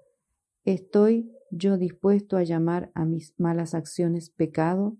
Estoy 0.63 1.31
yo 1.49 1.77
dispuesto 1.77 2.37
a 2.37 2.43
llamar 2.43 2.91
a 2.93 3.05
mis 3.05 3.33
malas 3.39 3.73
acciones 3.73 4.29
pecado 4.29 4.97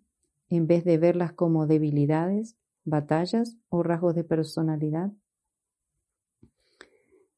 en 0.50 0.68
vez 0.68 0.84
de 0.84 0.98
verlas 0.98 1.32
como 1.32 1.68
debilidades, 1.68 2.58
batallas 2.84 3.58
o 3.70 3.84
rasgos 3.84 4.16
de 4.16 4.24
personalidad. 4.24 5.14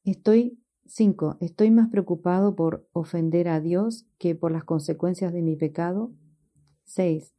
Estoy 0.02 0.58
5. 0.86 1.36
Estoy 1.40 1.70
más 1.70 1.90
preocupado 1.90 2.56
por 2.56 2.88
ofender 2.92 3.48
a 3.48 3.60
Dios 3.60 4.06
que 4.18 4.34
por 4.34 4.50
las 4.50 4.64
consecuencias 4.64 5.32
de 5.32 5.42
mi 5.42 5.56
pecado. 5.56 6.12
6. 6.84 7.35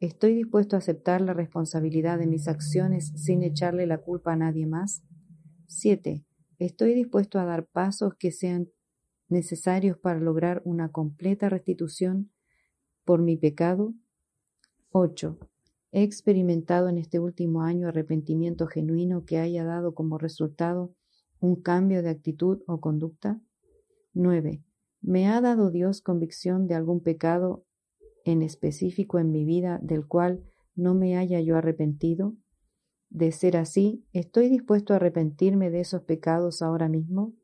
Estoy 0.00 0.34
dispuesto 0.34 0.76
a 0.76 0.80
aceptar 0.80 1.20
la 1.20 1.34
responsabilidad 1.34 2.18
de 2.18 2.26
mis 2.26 2.48
acciones 2.48 3.12
sin 3.16 3.42
echarle 3.42 3.86
la 3.86 3.98
culpa 3.98 4.32
a 4.32 4.36
nadie 4.36 4.66
más. 4.66 5.02
7. 5.66 6.24
Estoy 6.58 6.94
dispuesto 6.94 7.38
a 7.38 7.44
dar 7.44 7.66
pasos 7.66 8.14
que 8.18 8.32
sean 8.32 8.68
necesarios 9.28 9.96
para 9.98 10.20
lograr 10.20 10.62
una 10.64 10.90
completa 10.90 11.48
restitución 11.48 12.30
por 13.04 13.22
mi 13.22 13.36
pecado. 13.36 13.94
8. 14.90 15.38
He 15.92 16.02
experimentado 16.02 16.88
en 16.88 16.98
este 16.98 17.20
último 17.20 17.62
año 17.62 17.88
arrepentimiento 17.88 18.66
genuino 18.66 19.24
que 19.24 19.38
haya 19.38 19.64
dado 19.64 19.94
como 19.94 20.18
resultado 20.18 20.94
un 21.40 21.56
cambio 21.56 22.02
de 22.02 22.10
actitud 22.10 22.62
o 22.66 22.80
conducta? 22.80 23.40
9. 24.12 24.62
¿Me 25.02 25.28
ha 25.28 25.40
dado 25.40 25.70
Dios 25.70 26.00
convicción 26.00 26.66
de 26.66 26.74
algún 26.74 27.00
pecado 27.00 27.64
en 28.24 28.42
específico 28.42 29.18
en 29.18 29.30
mi 29.30 29.44
vida 29.44 29.78
del 29.82 30.06
cual 30.06 30.42
no 30.74 30.94
me 30.94 31.16
haya 31.16 31.40
yo 31.40 31.56
arrepentido? 31.56 32.36
De 33.10 33.30
ser 33.32 33.56
así, 33.56 34.04
¿estoy 34.12 34.48
dispuesto 34.48 34.92
a 34.92 34.96
arrepentirme 34.96 35.70
de 35.70 35.80
esos 35.80 36.02
pecados 36.02 36.62
ahora 36.62 36.88
mismo? 36.88 37.34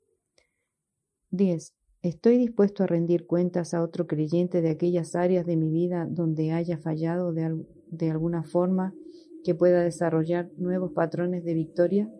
10. 1.30 1.74
¿Estoy 2.02 2.38
dispuesto 2.38 2.82
a 2.82 2.86
rendir 2.86 3.26
cuentas 3.26 3.74
a 3.74 3.82
otro 3.82 4.06
creyente 4.06 4.62
de 4.62 4.70
aquellas 4.70 5.14
áreas 5.14 5.46
de 5.46 5.56
mi 5.56 5.70
vida 5.70 6.06
donde 6.10 6.52
haya 6.52 6.78
fallado 6.78 7.32
de, 7.32 7.64
de 7.88 8.10
alguna 8.10 8.42
forma 8.42 8.94
que 9.44 9.54
pueda 9.54 9.82
desarrollar 9.82 10.50
nuevos 10.56 10.92
patrones 10.92 11.44
de 11.44 11.54
victoria? 11.54 12.10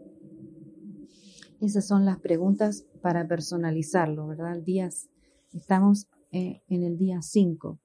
Esas 1.60 1.86
son 1.86 2.04
las 2.04 2.18
preguntas 2.20 2.86
para 3.02 3.26
personalizarlo, 3.26 4.26
¿verdad? 4.26 4.58
Días, 4.58 5.08
estamos 5.52 6.08
eh, 6.30 6.62
en 6.68 6.84
el 6.84 6.96
día 6.96 7.20
5. 7.22 7.78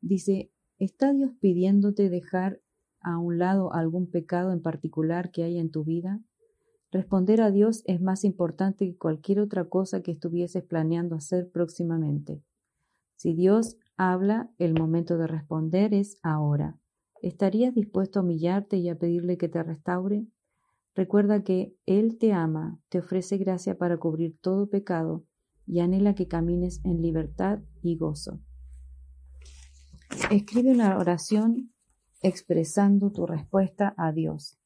Dice, 0.00 0.50
¿está 0.78 1.12
Dios 1.12 1.32
pidiéndote 1.40 2.08
dejar 2.08 2.60
a 3.00 3.18
un 3.18 3.38
lado 3.38 3.72
algún 3.72 4.10
pecado 4.10 4.52
en 4.52 4.62
particular 4.62 5.30
que 5.30 5.44
haya 5.44 5.60
en 5.60 5.70
tu 5.70 5.84
vida? 5.84 6.20
Responder 6.90 7.40
a 7.42 7.50
Dios 7.50 7.82
es 7.86 8.00
más 8.00 8.24
importante 8.24 8.86
que 8.86 8.96
cualquier 8.96 9.40
otra 9.40 9.64
cosa 9.64 10.02
que 10.02 10.12
estuvieses 10.12 10.64
planeando 10.64 11.16
hacer 11.16 11.50
próximamente. 11.50 12.42
Si 13.16 13.34
Dios 13.34 13.76
habla, 13.96 14.50
el 14.58 14.74
momento 14.74 15.18
de 15.18 15.26
responder 15.26 15.92
es 15.92 16.18
ahora. 16.22 16.78
¿Estarías 17.20 17.74
dispuesto 17.74 18.20
a 18.20 18.22
humillarte 18.22 18.76
y 18.78 18.88
a 18.88 18.98
pedirle 18.98 19.36
que 19.36 19.48
te 19.48 19.62
restaure? 19.62 20.26
Recuerda 20.94 21.42
que 21.42 21.76
Él 21.84 22.16
te 22.18 22.32
ama, 22.32 22.80
te 22.88 23.00
ofrece 23.00 23.36
gracia 23.36 23.76
para 23.76 23.98
cubrir 23.98 24.38
todo 24.40 24.70
pecado 24.70 25.24
y 25.66 25.80
anhela 25.80 26.14
que 26.14 26.28
camines 26.28 26.80
en 26.84 27.02
libertad 27.02 27.60
y 27.82 27.96
gozo. 27.96 28.40
Escribe 30.30 30.72
una 30.72 30.98
oración 30.98 31.72
expresando 32.20 33.10
tu 33.10 33.26
respuesta 33.26 33.94
a 33.96 34.12
Dios. 34.12 34.58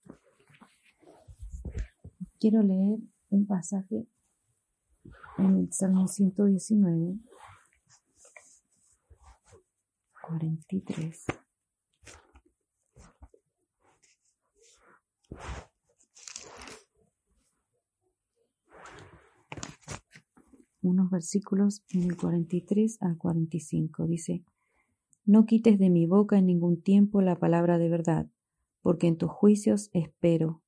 Quiero 2.41 2.63
leer 2.63 2.99
un 3.31 3.47
pasaje 3.47 4.09
en 5.39 5.59
el 5.59 5.73
Salmo 5.73 6.09
119, 6.09 7.19
43. 10.29 11.27
unos 20.83 21.11
versículos 21.11 21.85
en 21.91 22.03
el 22.03 22.17
43 22.17 22.99
al 23.03 23.17
45. 23.17 24.07
Dice, 24.07 24.45
No 25.25 25.47
quites 25.47 25.79
de 25.79 25.89
mi 25.89 26.07
boca 26.07 26.39
en 26.39 26.47
ningún 26.47 26.83
tiempo 26.83 27.21
la 27.21 27.37
palabra 27.37 27.79
de 27.79 27.89
verdad, 27.89 28.27
porque 28.81 29.07
en 29.07 29.17
tus 29.17 29.31
juicios 29.31 29.91
espero. 29.93 30.63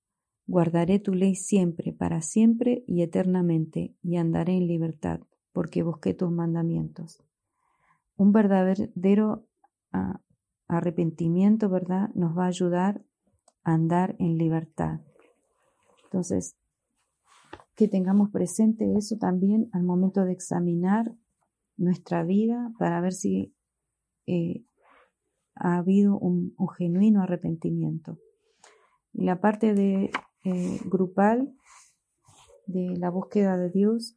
Guardaré 0.47 0.99
tu 0.99 1.15
ley 1.15 1.35
siempre, 1.35 1.93
para 1.93 2.21
siempre 2.21 2.85
y 2.87 3.03
eternamente, 3.03 3.97
y 4.03 4.17
andaré 4.17 4.57
en 4.57 4.67
libertad, 4.67 5.21
porque 5.53 5.83
busqué 5.83 6.15
tus 6.15 6.31
mandamientos. 6.31 7.23
Un 8.17 8.33
verdadero 8.33 9.47
ah, 9.93 10.21
arrepentimiento, 10.69 11.69
¿verdad?, 11.69 12.11
nos 12.15 12.37
va 12.37 12.45
a 12.45 12.49
ayudar 12.49 13.03
a 13.65 13.75
andar 13.75 14.15
en 14.19 14.37
libertad. 14.37 15.01
Entonces, 16.05 16.57
que 17.75 17.89
tengamos 17.89 18.31
presente 18.31 18.97
eso 18.97 19.17
también 19.17 19.69
al 19.73 19.83
momento 19.83 20.25
de 20.25 20.33
examinar 20.33 21.17
nuestra 21.77 22.23
vida 22.23 22.73
para 22.79 23.01
ver 23.01 23.13
si 23.13 23.54
eh, 24.27 24.65
ha 25.55 25.79
habido 25.79 26.19
un, 26.19 26.55
genuino 26.77 27.23
arrepentimiento. 27.23 28.19
Y 29.13 29.25
la 29.25 29.41
parte 29.41 29.75
de 29.75 30.11
eh, 30.45 30.81
grupal 30.87 31.55
de 32.67 32.97
la 32.97 33.11
búsqueda 33.11 33.57
de 33.57 33.71
Dios, 33.71 34.17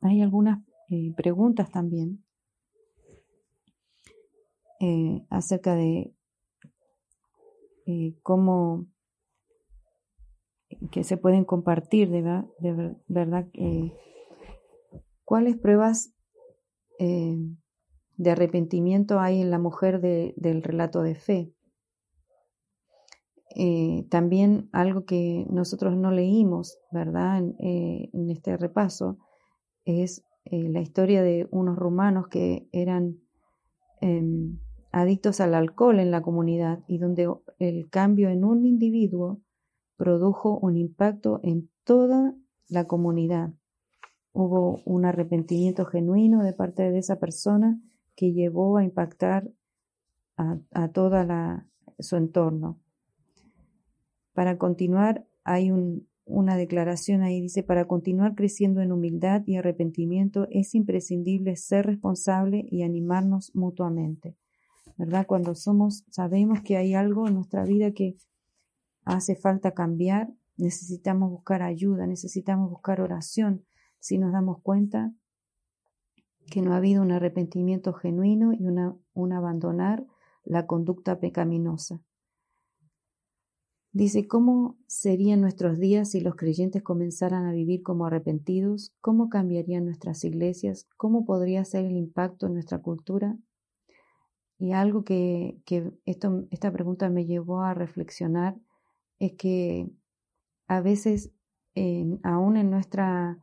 hay 0.00 0.22
algunas 0.22 0.64
eh, 0.90 1.12
preguntas 1.16 1.70
también 1.70 2.22
acerca 5.30 5.74
de 5.74 6.14
cómo 8.22 8.86
que 10.92 11.02
se 11.02 11.16
pueden 11.16 11.44
compartir, 11.44 12.10
de 12.10 12.22
verdad, 13.08 13.48
cuáles 15.24 15.56
pruebas 15.56 16.14
de 18.16 18.30
arrepentimiento 18.30 19.20
hay 19.20 19.40
en 19.40 19.50
la 19.50 19.58
mujer 19.58 20.00
del 20.00 20.62
relato 20.62 21.02
de 21.02 21.14
fe. 21.14 21.52
también 24.10 24.68
algo 24.72 25.04
que 25.04 25.46
nosotros 25.50 25.96
no 25.96 26.10
leímos, 26.10 26.78
¿verdad? 26.90 27.42
en 27.58 28.30
este 28.30 28.56
repaso, 28.56 29.18
es 29.86 30.24
eh, 30.48 30.68
la 30.68 30.80
historia 30.80 31.22
de 31.22 31.48
unos 31.50 31.76
rumanos 31.76 32.28
que 32.28 32.68
eran 32.70 33.18
em, 34.00 34.60
adictos 34.92 35.40
al 35.40 35.54
alcohol 35.54 35.98
en 35.98 36.12
la 36.12 36.22
comunidad 36.22 36.84
y 36.86 36.98
donde 36.98 37.28
el 37.58 37.88
cambio 37.90 38.28
en 38.28 38.44
un 38.44 38.64
individuo 38.64 39.40
produjo 39.96 40.56
un 40.60 40.76
impacto 40.76 41.40
en 41.42 41.68
toda 41.82 42.34
la 42.68 42.84
comunidad. 42.84 43.54
Hubo 44.32 44.82
un 44.84 45.04
arrepentimiento 45.04 45.84
genuino 45.84 46.44
de 46.44 46.52
parte 46.52 46.92
de 46.92 46.98
esa 46.98 47.18
persona 47.18 47.80
que 48.16 48.32
llevó 48.32 48.78
a 48.78 48.84
impactar 48.84 49.50
a, 50.36 50.58
a 50.72 50.88
toda 50.88 51.24
la, 51.24 51.66
su 51.98 52.16
entorno. 52.16 52.80
Para 54.32 54.58
continuar, 54.58 55.26
hay 55.44 55.70
un, 55.70 56.08
una 56.26 56.56
declaración 56.56 57.22
ahí, 57.22 57.40
dice, 57.40 57.62
para 57.62 57.86
continuar 57.86 58.34
creciendo 58.34 58.80
en 58.80 58.90
humildad 58.90 59.42
y 59.46 59.56
arrepentimiento 59.56 60.48
es 60.50 60.74
imprescindible 60.74 61.56
ser 61.56 61.86
responsable 61.86 62.66
y 62.68 62.82
animarnos 62.82 63.54
mutuamente. 63.54 64.36
¿Verdad? 64.98 65.26
Cuando 65.26 65.54
somos, 65.54 66.04
sabemos 66.10 66.62
que 66.62 66.76
hay 66.76 66.94
algo 66.94 67.28
en 67.28 67.34
nuestra 67.34 67.64
vida 67.64 67.92
que 67.92 68.16
hace 69.04 69.36
falta 69.36 69.72
cambiar, 69.72 70.32
necesitamos 70.56 71.30
buscar 71.30 71.62
ayuda, 71.62 72.06
necesitamos 72.06 72.70
buscar 72.70 73.00
oración. 73.00 73.64
Si 74.00 74.18
nos 74.18 74.32
damos 74.32 74.60
cuenta 74.62 75.12
que 76.50 76.62
no 76.62 76.72
ha 76.72 76.76
habido 76.76 77.02
un 77.02 77.12
arrepentimiento 77.12 77.92
genuino 77.92 78.52
y 78.52 78.66
una, 78.66 78.96
un 79.14 79.32
abandonar 79.32 80.06
la 80.44 80.66
conducta 80.66 81.18
pecaminosa. 81.18 82.00
Dice, 83.92 84.28
¿cómo 84.28 84.76
serían 84.86 85.40
nuestros 85.40 85.78
días 85.78 86.10
si 86.10 86.20
los 86.20 86.36
creyentes 86.36 86.82
comenzaran 86.82 87.46
a 87.46 87.52
vivir 87.52 87.82
como 87.82 88.04
arrepentidos? 88.04 88.92
¿Cómo 89.00 89.30
cambiarían 89.30 89.86
nuestras 89.86 90.22
iglesias? 90.22 90.86
¿Cómo 90.98 91.24
podría 91.24 91.64
ser 91.64 91.86
el 91.86 91.96
impacto 91.96 92.46
en 92.46 92.52
nuestra 92.52 92.78
cultura? 92.78 93.38
Y 94.58 94.72
algo 94.72 95.02
que, 95.02 95.62
esto, 96.04 96.46
esta 96.50 96.70
pregunta 96.72 97.08
me 97.08 97.24
llevó 97.24 97.62
a 97.62 97.72
reflexionar 97.72 98.58
es 99.18 99.32
que 99.32 99.90
a 100.68 100.82
veces, 100.82 101.32
aún 102.22 102.58
en 102.58 102.70
nuestra 102.70 103.38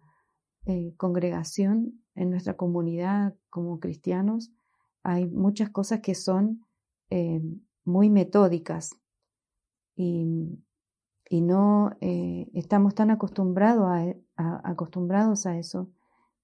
eh, 0.65 0.93
congregación, 0.97 2.02
en 2.15 2.30
nuestra 2.30 2.56
comunidad 2.56 3.36
como 3.49 3.80
cristianos, 3.80 4.52
hay 5.04 5.26
muchas 5.26 5.69
cosas 5.69 6.02
que 6.02 6.15
son 6.15 6.65
eh, 7.10 7.41
muy 7.84 8.10
metódicas, 8.10 8.91
y, 9.95 10.60
y 11.30 11.41
no 11.41 11.95
eh, 12.02 12.49
estamos 12.54 12.95
tan 12.95 13.12
acostumbrados 13.12 13.88
a, 14.36 14.69
acostumbrados 14.69 15.45
a 15.45 15.58
eso 15.58 15.89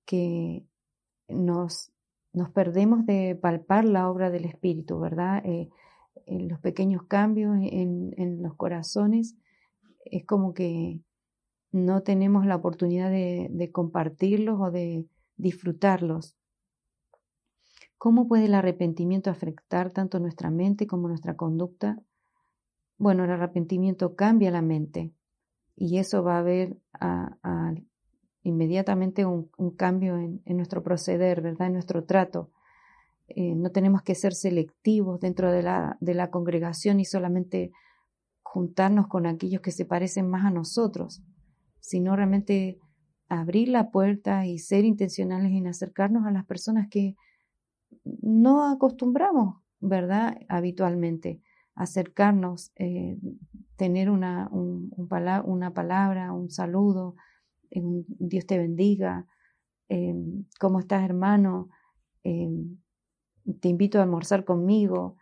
que 0.05 0.65
nos, 1.27 1.91
nos 2.33 2.49
perdemos 2.49 3.05
de 3.05 3.37
palpar 3.39 3.85
la 3.85 4.09
obra 4.09 4.29
del 4.29 4.45
Espíritu, 4.45 4.99
¿verdad? 4.99 5.43
Eh, 5.45 5.69
en 6.25 6.47
los 6.47 6.59
pequeños 6.59 7.03
cambios 7.03 7.55
en, 7.55 8.13
en, 8.17 8.43
los 8.43 8.55
corazones 8.55 9.35
es 10.05 10.25
como 10.25 10.53
que 10.53 10.99
no 11.71 12.03
tenemos 12.03 12.45
la 12.45 12.55
oportunidad 12.55 13.09
de, 13.09 13.47
de 13.49 13.71
compartirlos 13.71 14.59
o 14.59 14.69
de 14.69 15.05
disfrutarlos. 15.39 16.35
¿Cómo 17.97 18.27
puede 18.27 18.45
el 18.45 18.53
arrepentimiento 18.53 19.29
afectar 19.29 19.91
tanto 19.91 20.19
nuestra 20.19 20.51
mente 20.51 20.85
como 20.85 21.07
nuestra 21.07 21.35
conducta? 21.35 21.99
Bueno, 22.97 23.23
el 23.23 23.31
arrepentimiento 23.31 24.15
cambia 24.15 24.51
la 24.51 24.61
mente 24.61 25.11
y 25.75 25.97
eso 25.97 26.23
va 26.23 26.35
a 26.35 26.39
haber 26.39 26.77
inmediatamente 28.43 29.25
un, 29.25 29.49
cambio 29.75 30.17
en, 30.17 30.41
nuestro 30.57 30.83
proceder, 30.83 31.41
¿verdad? 31.41 31.67
En 31.67 31.73
nuestro 31.73 32.03
trato. 32.03 32.51
Eh, 33.27 33.55
no 33.55 33.71
tenemos 33.71 34.01
que 34.01 34.15
ser 34.15 34.33
selectivos 34.33 35.19
dentro 35.19 35.51
de 35.51 35.63
la, 35.63 35.97
de 36.01 36.13
la 36.13 36.29
congregación 36.29 36.99
y 36.99 37.05
solamente 37.05 37.71
juntarnos 38.41 39.07
con 39.07 39.25
aquellos 39.25 39.61
que 39.61 39.71
se 39.71 39.85
parecen 39.85 40.29
más 40.29 40.45
a 40.45 40.51
nosotros, 40.51 41.21
sino 41.79 42.15
realmente 42.15 42.79
abrir 43.29 43.69
la 43.69 43.91
puerta 43.91 44.45
y 44.45 44.57
ser 44.57 44.83
intencionales 44.83 45.51
en 45.51 45.67
acercarnos 45.67 46.25
a 46.25 46.31
las 46.31 46.45
personas 46.45 46.89
que 46.89 47.15
no 48.03 48.69
acostumbramos, 48.69 49.61
¿verdad? 49.79 50.37
Habitualmente 50.49 51.41
acercarnos, 51.75 52.73
eh, 52.75 53.17
tener 53.77 54.09
una, 54.09 54.49
una 54.51 55.73
palabra, 55.73 56.33
un 56.33 56.49
saludo, 56.49 57.15
un 57.71 58.05
Dios 58.07 58.45
te 58.45 58.57
bendiga, 58.57 59.25
eh, 59.87 60.13
¿cómo 60.59 60.79
estás 60.79 61.05
hermano? 61.05 61.69
Eh, 62.25 62.49
te 63.61 63.69
invito 63.69 63.99
a 63.99 64.03
almorzar 64.03 64.43
conmigo, 64.43 65.15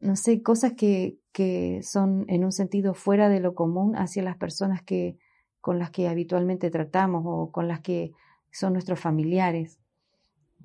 no 0.00 0.14
sé, 0.14 0.42
cosas 0.42 0.74
que, 0.74 1.18
que 1.32 1.80
son 1.82 2.26
en 2.28 2.44
un 2.44 2.52
sentido 2.52 2.92
fuera 2.92 3.30
de 3.30 3.40
lo 3.40 3.54
común 3.54 3.96
hacia 3.96 4.22
las 4.22 4.36
personas 4.36 4.82
que, 4.82 5.18
con 5.60 5.78
las 5.78 5.90
que 5.90 6.08
habitualmente 6.08 6.70
tratamos 6.70 7.22
o 7.26 7.50
con 7.50 7.68
las 7.68 7.80
que 7.80 8.12
son 8.50 8.72
nuestros 8.72 9.00
familiares, 9.00 9.78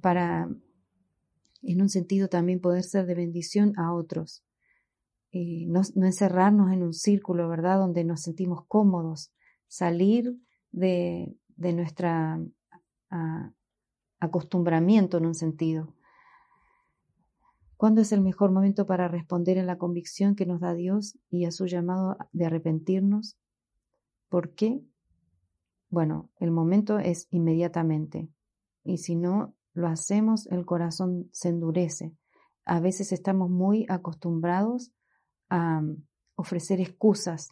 para 0.02 0.50
en 1.64 1.82
un 1.82 1.90
sentido 1.90 2.28
también 2.28 2.60
poder 2.60 2.84
ser 2.84 3.06
de 3.06 3.16
bendición 3.16 3.74
a 3.78 3.94
otros. 3.94 4.44
Eh, 5.32 5.66
no, 5.68 5.82
encerrarnos 5.96 6.72
en 6.72 6.84
un 6.84 6.94
círculo, 6.94 7.48
¿verdad? 7.48 7.78
Donde 7.78 8.04
nos 8.04 8.22
sentimos 8.22 8.66
cómodos, 8.68 9.32
salir 9.68 10.36
de, 10.72 11.36
de 11.56 11.74
nuestro 11.74 12.10
acostumbramiento 14.20 15.18
en 15.18 15.26
un 15.26 15.36
sentido. 15.36 15.94
¿Cuándo 17.78 18.02
es 18.02 18.12
el 18.12 18.22
mejor 18.22 18.52
momento 18.52 18.86
para 18.86 19.08
responder 19.08 19.58
en 19.58 19.68
la 19.68 19.78
convicción 19.78 20.36
que 20.36 20.46
nos 20.46 20.62
da 20.62 20.74
Dios 20.74 21.18
y 21.30 21.46
a 21.46 21.52
su 21.52 21.66
llamado 21.66 22.18
de 22.32 22.46
arrepentirnos? 22.46 23.38
¿Por 24.34 24.56
qué? 24.56 24.82
Bueno, 25.92 26.32
el 26.40 26.50
momento 26.50 26.98
es 26.98 27.28
inmediatamente. 27.30 28.30
Y 28.84 28.98
si 28.98 29.14
no 29.14 29.54
lo 29.76 29.88
hacemos, 29.88 30.48
el 30.48 30.66
corazón 30.66 31.30
se 31.32 31.50
endurece. 31.50 32.16
A 32.66 32.80
veces 32.80 33.12
estamos 33.12 33.52
muy 33.52 33.86
acostumbrados 33.90 34.92
a 35.52 35.84
ofrecer 36.34 36.82
excusas 36.82 37.52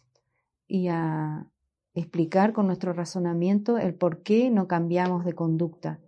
y 0.66 0.88
a 0.88 1.46
explicar 1.94 2.52
con 2.52 2.66
nuestro 2.66 2.92
razonamiento 2.92 3.78
el 3.78 3.94
por 3.94 4.24
qué 4.24 4.50
no 4.50 4.66
cambiamos 4.66 5.24
de 5.24 5.34
conducta. 5.34 6.00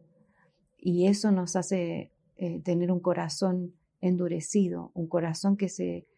Y 0.76 1.06
eso 1.06 1.30
nos 1.30 1.54
hace 1.54 2.10
eh, 2.34 2.60
tener 2.62 2.90
un 2.90 2.98
corazón 2.98 3.76
endurecido, 4.00 4.90
un 4.94 5.06
corazón 5.06 5.56
que 5.56 5.68
se 5.68 6.08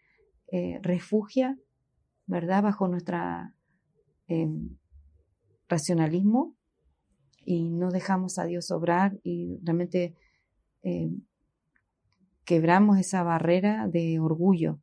eh, 0.51 0.79
refugia, 0.81 1.59
¿verdad?, 2.25 2.63
bajo 2.63 2.89
nuestro 2.89 3.19
racionalismo 5.69 6.55
y 7.45 7.71
no 7.71 7.91
dejamos 7.91 8.39
a 8.39 8.45
Dios 8.45 8.71
obrar 8.71 9.19
y 9.23 9.59
realmente 9.63 10.15
em, 10.83 11.23
quebramos 12.45 12.99
esa 12.99 13.23
barrera 13.23 13.89
de 13.89 14.19
orgullo 14.21 14.81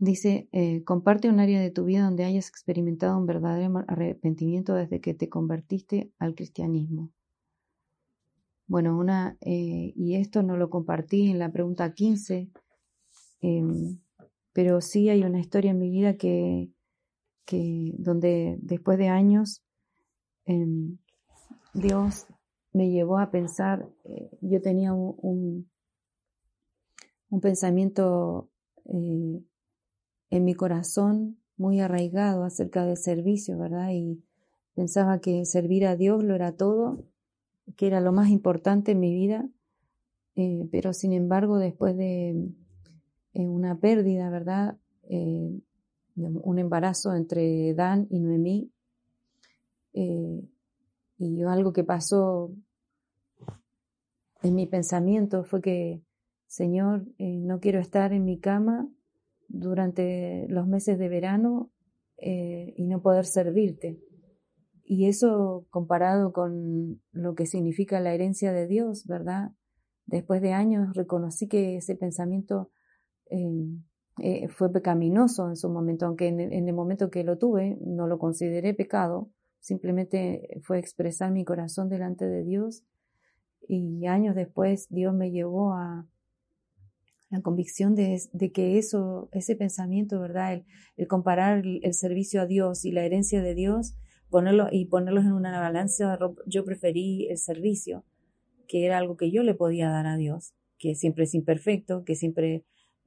Dice, 0.00 0.48
eh, 0.52 0.82
comparte 0.84 1.28
un 1.28 1.40
área 1.40 1.60
de 1.60 1.70
tu 1.70 1.84
vida 1.84 2.04
donde 2.04 2.24
hayas 2.24 2.48
experimentado 2.48 3.18
un 3.18 3.26
verdadero 3.26 3.84
arrepentimiento 3.86 4.72
desde 4.72 5.02
que 5.02 5.12
te 5.12 5.28
convertiste 5.28 6.10
al 6.18 6.34
cristianismo. 6.34 7.10
Bueno, 8.66 8.96
una, 8.96 9.36
eh, 9.42 9.92
y 9.94 10.14
esto 10.14 10.42
no 10.42 10.56
lo 10.56 10.70
compartí 10.70 11.28
en 11.28 11.38
la 11.38 11.52
pregunta 11.52 11.92
15, 11.92 12.48
em, 13.42 13.98
pero 14.54 14.80
sí 14.80 15.10
hay 15.10 15.22
una 15.22 15.38
historia 15.38 15.72
en 15.72 15.78
mi 15.78 15.90
vida 15.90 16.16
que, 16.16 16.70
donde 17.98 18.58
después 18.62 18.98
de 18.98 19.08
años 19.08 19.62
em, 20.44 20.98
Dios 21.74 22.26
me 22.72 22.90
llevó 22.90 23.18
a 23.18 23.30
pensar, 23.30 23.88
eh, 24.04 24.30
yo 24.40 24.60
tenía 24.60 24.92
un, 24.92 25.68
un, 27.28 27.40
pensamiento 27.40 28.48
en 28.84 30.44
mi 30.44 30.54
corazón 30.54 31.38
muy 31.56 31.80
arraigado 31.80 32.44
acerca 32.44 32.84
del 32.86 32.96
servicio, 32.96 33.58
¿verdad? 33.58 33.90
Y 33.92 34.24
pensaba 34.74 35.20
que 35.20 35.44
servir 35.44 35.86
a 35.86 35.94
Dios 35.96 36.24
lo 36.24 36.34
era 36.34 36.56
todo, 36.56 37.04
que 37.76 37.86
era 37.86 38.00
lo 38.00 38.12
más 38.12 38.30
importante 38.30 38.92
en 38.92 39.00
mi 39.00 39.12
vida. 39.12 39.48
Eh, 40.36 40.68
pero 40.72 40.92
sin 40.92 41.12
embargo, 41.12 41.58
después 41.58 41.96
de 41.96 42.30
eh, 43.34 43.46
una 43.46 43.78
pérdida, 43.78 44.30
¿verdad? 44.30 44.78
Eh, 46.20 46.40
un 46.42 46.58
embarazo 46.58 47.14
entre 47.14 47.74
Dan 47.74 48.06
y 48.10 48.20
Noemí, 48.20 48.72
y 49.92 51.42
algo 51.42 51.72
que 51.72 51.84
pasó 51.84 52.54
en 54.42 54.54
mi 54.54 54.66
pensamiento 54.66 55.44
fue 55.44 55.60
que, 55.60 56.02
Señor, 56.46 57.06
no 57.18 57.58
quiero 57.60 57.80
estar 57.80 58.12
en 58.12 58.24
mi 58.24 58.38
cama 58.38 58.88
durante 59.48 60.46
los 60.48 60.68
meses 60.68 60.98
de 60.98 61.08
verano 61.08 61.72
y 62.16 62.86
no 62.86 63.02
poder 63.02 63.26
servirte. 63.26 64.00
Y 64.84 65.06
eso 65.06 65.66
comparado 65.70 66.32
con 66.32 67.00
lo 67.12 67.34
que 67.34 67.46
significa 67.46 68.00
la 68.00 68.14
herencia 68.14 68.52
de 68.52 68.66
Dios, 68.66 69.06
¿verdad? 69.06 69.52
Después 70.06 70.42
de 70.42 70.52
años 70.52 70.96
reconocí 70.96 71.46
que 71.46 71.76
ese 71.76 71.94
pensamiento 71.94 72.72
em, 73.26 73.84
eh, 74.22 74.48
fue 74.48 74.72
pecaminoso 74.72 75.48
en 75.48 75.56
su 75.56 75.68
momento, 75.70 76.06
aunque 76.06 76.28
en 76.28 76.40
el, 76.40 76.74
momento 76.74 77.10
que 77.10 77.24
lo 77.24 77.38
tuve 77.38 77.78
no 77.80 78.06
lo 78.06 78.18
consideré 78.18 78.74
pecado, 78.74 79.30
simplemente 79.60 80.60
fue 80.62 80.78
expresar 80.78 81.30
mi 81.32 81.44
corazón 81.44 81.88
delante 81.88 82.26
de 82.26 82.44
Dios 82.44 82.84
y 83.66 84.06
años 84.06 84.34
después 84.34 84.88
Dios 84.90 85.14
me 85.14 85.30
llevó 85.30 85.74
a 85.74 86.06
la 87.30 87.40
convicción 87.42 87.94
de, 87.94 88.20
que 88.52 88.78
eso, 88.78 89.28
ese 89.32 89.54
pensamiento, 89.54 90.20
¿verdad? 90.20 90.64
El, 90.96 91.06
comparar 91.06 91.62
el, 91.64 91.94
servicio 91.94 92.42
a 92.42 92.46
Dios 92.46 92.84
y 92.84 92.90
la 92.90 93.04
herencia 93.04 93.40
de 93.40 93.54
Dios 93.54 93.94
ponerlo 94.28 94.68
y 94.70 94.86
ponerlos 94.86 95.24
en 95.24 95.32
una 95.32 95.58
balanza, 95.60 96.18
yo 96.46 96.64
preferí 96.64 97.28
el 97.28 97.38
servicio, 97.38 98.04
que 98.68 98.84
era 98.84 98.98
algo 98.98 99.16
que 99.16 99.30
yo 99.30 99.42
le 99.42 99.54
podía 99.54 99.88
dar 99.88 100.06
a 100.06 100.16
Dios, 100.16 100.54
que 100.78 100.94
siempre 100.94 101.24
es 101.24 101.34
imperfecto, 101.34 102.04
que 102.04 102.14
siempre 102.16 102.64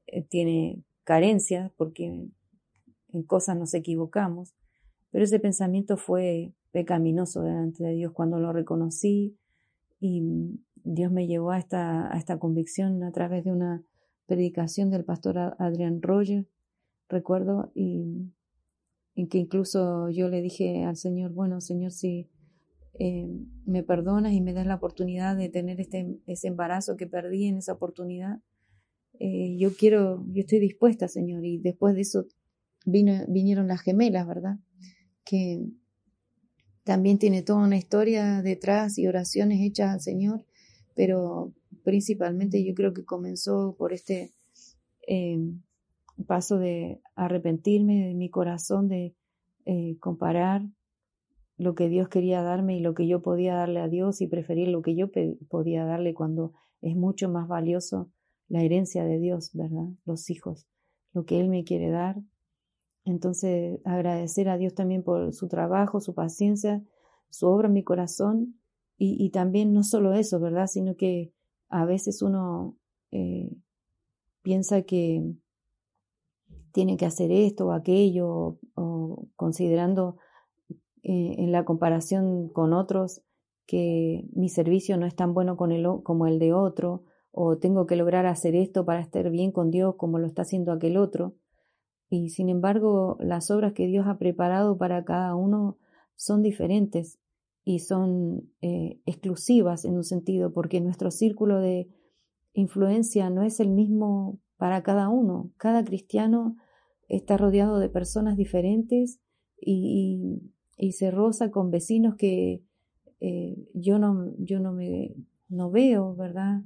eh, 0.07 0.24
tiene 0.24 0.84
carencias, 1.04 1.72
porque 1.78 2.28
en 3.14 3.24
cosas 3.24 3.58
nos 3.58 3.74
equivocamos, 3.74 4.54
pero 5.12 5.24
ese 5.24 5.39
pensamiento 5.39 5.97
fue 5.97 6.54
pecaminoso 6.72 7.43
delante 7.43 7.84
de 7.84 7.93
Dios 7.93 8.12
cuando 8.14 8.39
lo 8.39 8.51
reconocí 8.51 9.38
y 9.99 10.60
Dios 10.84 11.12
me 11.12 11.28
llevó 11.28 11.51
a 11.51 11.60
esta, 11.60 12.14
a 12.14 12.18
esta 12.18 12.39
convicción 12.39 13.04
a 13.04 13.12
través 13.12 13.43
de 13.43 13.51
una 13.51 13.84
predicación 14.26 14.89
del 14.89 15.06
pastor 15.06 15.38
Adrián 15.60 16.01
Roger, 16.01 16.47
recuerdo, 17.10 17.72
y 17.76 18.32
en 19.16 19.28
que 19.28 19.38
incluso 19.38 20.10
yo 20.10 20.30
le 20.30 20.41
dije 20.41 20.84
al 20.84 20.97
Señor, 20.97 21.32
bueno, 21.32 21.62
Señor, 21.62 21.91
si 21.91 22.30
eh, 22.99 23.28
me 23.66 23.84
perdonas 23.84 24.34
y 24.34 24.41
me 24.41 24.54
das 24.54 24.66
la 24.66 24.76
oportunidad 24.76 25.36
de 25.38 25.49
tener 25.49 25.80
este, 25.80 26.20
ese 26.26 26.47
embarazo 26.47 26.97
que 26.97 27.08
perdí 27.08 27.45
en 27.45 27.58
esa 27.58 27.74
oportunidad, 27.74 28.39
eh, 29.20 29.55
yo 29.57 29.76
quiero, 29.76 30.26
yo 30.28 30.41
estoy 30.41 30.59
dispuesta, 30.59 31.07
Señor. 31.07 31.45
Y 31.45 31.59
después 31.59 31.95
de 31.95 32.01
eso 32.01 32.28
vinieron 32.86 33.68
las 33.68 33.82
gemelas, 33.82 34.28
¿verdad? 34.28 34.59
Que 35.24 35.66
también 36.84 37.18
tiene 37.18 37.43
toda 37.43 37.64
una 37.64 37.78
historia 37.78 38.41
detrás 38.41 38.97
y 38.97 39.07
oraciones 39.07 39.61
hechas 39.61 39.91
al 39.91 40.01
Señor, 40.01 40.45
pero 40.95 41.53
principalmente 41.84 42.64
yo 42.64 42.74
creo 42.74 42.93
que 42.93 43.05
comenzó 43.05 43.76
por 43.78 43.93
este 43.93 44.34
eh, 45.07 45.39
paso 46.28 46.57
de 46.59 47.01
arrepentirme 47.16 48.07
de 48.07 48.14
mi 48.14 48.30
corazón, 48.30 48.89
de 48.89 49.16
eh, 49.66 49.97
comparar 49.99 50.64
lo 51.57 51.76
que 51.76 51.88
Dios 51.88 52.09
quería 52.09 52.41
darme 52.41 52.78
y 52.78 52.82
lo 52.82 52.93
que 52.93 53.07
yo 53.07 53.22
podía 53.22 53.55
darle 53.55 53.80
a 53.80 53.88
Dios 53.88 54.22
y 54.22 54.28
preferir 54.28 54.68
lo 54.68 54.82
que 54.82 54.95
yo 54.95 55.09
podía 55.47 55.86
darle 55.86 56.14
cuando 56.14 56.53
es 56.82 56.95
mucho 56.95 57.30
más 57.30 57.47
valioso 57.47 58.11
la 58.54 58.62
herencia 58.62 59.04
de 59.04 59.18
Dios, 59.18 59.49
¿verdad? 59.54 59.88
Los 60.06 60.30
hijos, 60.30 60.68
lo 61.12 61.26
que 61.26 61.39
Él 61.39 61.49
me 61.49 61.64
quiere 61.64 61.89
dar. 61.89 62.22
Entonces, 63.04 63.80
agradecer 63.84 64.47
a 64.47 64.60
Dios 64.60 64.76
también 64.76 65.01
por 65.01 65.34
su 65.34 65.47
trabajo, 65.47 65.99
su 65.99 66.14
paciencia, 66.14 66.84
su 67.32 67.47
obra 67.47 67.68
en 67.68 67.74
mi 67.74 67.84
corazón 67.84 68.60
y, 68.95 69.32
también 69.32 69.74
no 69.74 69.82
solo 69.82 70.14
eso, 70.14 70.39
¿verdad? 70.39 70.68
Sino 70.68 70.95
que 70.95 71.34
a 71.68 71.84
veces 71.86 72.22
uno 72.22 72.78
eh, 73.10 73.49
piensa 74.43 74.84
que 74.84 75.34
tiene 76.74 76.95
que 76.95 77.08
hacer 77.08 77.32
esto 77.32 77.66
o 77.66 77.72
aquello, 77.72 78.60
o, 78.76 79.30
considerando 79.36 80.18
eh, 81.01 81.38
en 81.39 81.51
la 81.51 81.66
comparación 81.66 82.49
con 82.49 82.72
otros 82.72 83.24
que 83.66 84.30
mi 84.32 84.47
servicio 84.47 84.95
no 84.97 85.08
es 85.08 85.16
tan 85.16 85.34
bueno 85.34 85.58
como 85.58 86.28
el 86.28 86.38
de 86.38 86.54
otro, 86.54 87.04
o 87.36 87.58
tengo 87.58 87.88
que 87.88 87.96
lograr 87.96 88.28
hacer 88.28 88.56
esto 88.56 88.86
para 88.86 89.02
estar 89.02 89.30
bien 89.32 89.52
con 89.52 89.72
Dios 89.72 89.96
como 89.96 90.20
lo 90.20 90.28
está 90.28 90.44
haciendo 90.44 90.72
aquel 90.72 90.98
otro. 90.98 91.34
Y 92.08 92.30
sin 92.30 92.48
embargo, 92.48 93.18
las 93.20 93.50
obras 93.50 93.74
que 93.74 93.88
Dios 93.88 94.06
ha 94.08 94.20
preparado 94.20 94.78
para 94.78 95.04
cada 95.04 95.34
uno 95.36 95.78
son 96.16 96.44
diferentes 96.44 97.18
y 97.66 97.80
son 97.80 98.52
eh, 98.62 99.00
exclusivas 99.08 99.84
en 99.84 99.96
un 99.96 100.04
sentido, 100.04 100.54
porque 100.54 100.80
nuestro 100.80 101.10
círculo 101.10 101.60
de 101.60 101.90
influencia 102.54 103.32
no 103.32 103.42
es 103.42 103.60
el 103.60 103.70
mismo 103.70 104.40
para 104.58 104.84
cada 104.84 105.10
uno. 105.10 105.50
Cada 105.58 105.84
cristiano 105.84 106.56
está 107.08 107.36
rodeado 107.36 107.80
de 107.80 107.90
personas 107.90 108.38
diferentes 108.38 109.20
y, 109.60 110.52
se 110.92 111.10
roza 111.10 111.50
con 111.50 111.72
vecinos 111.72 112.16
que 112.16 112.62
eh, 113.22 113.56
yo, 113.74 113.98
no, 113.98 114.34
yo 114.38 114.60
no 114.60 114.74
me 114.74 115.16
no 115.48 115.72
veo, 115.72 116.16
¿verdad? 116.16 116.62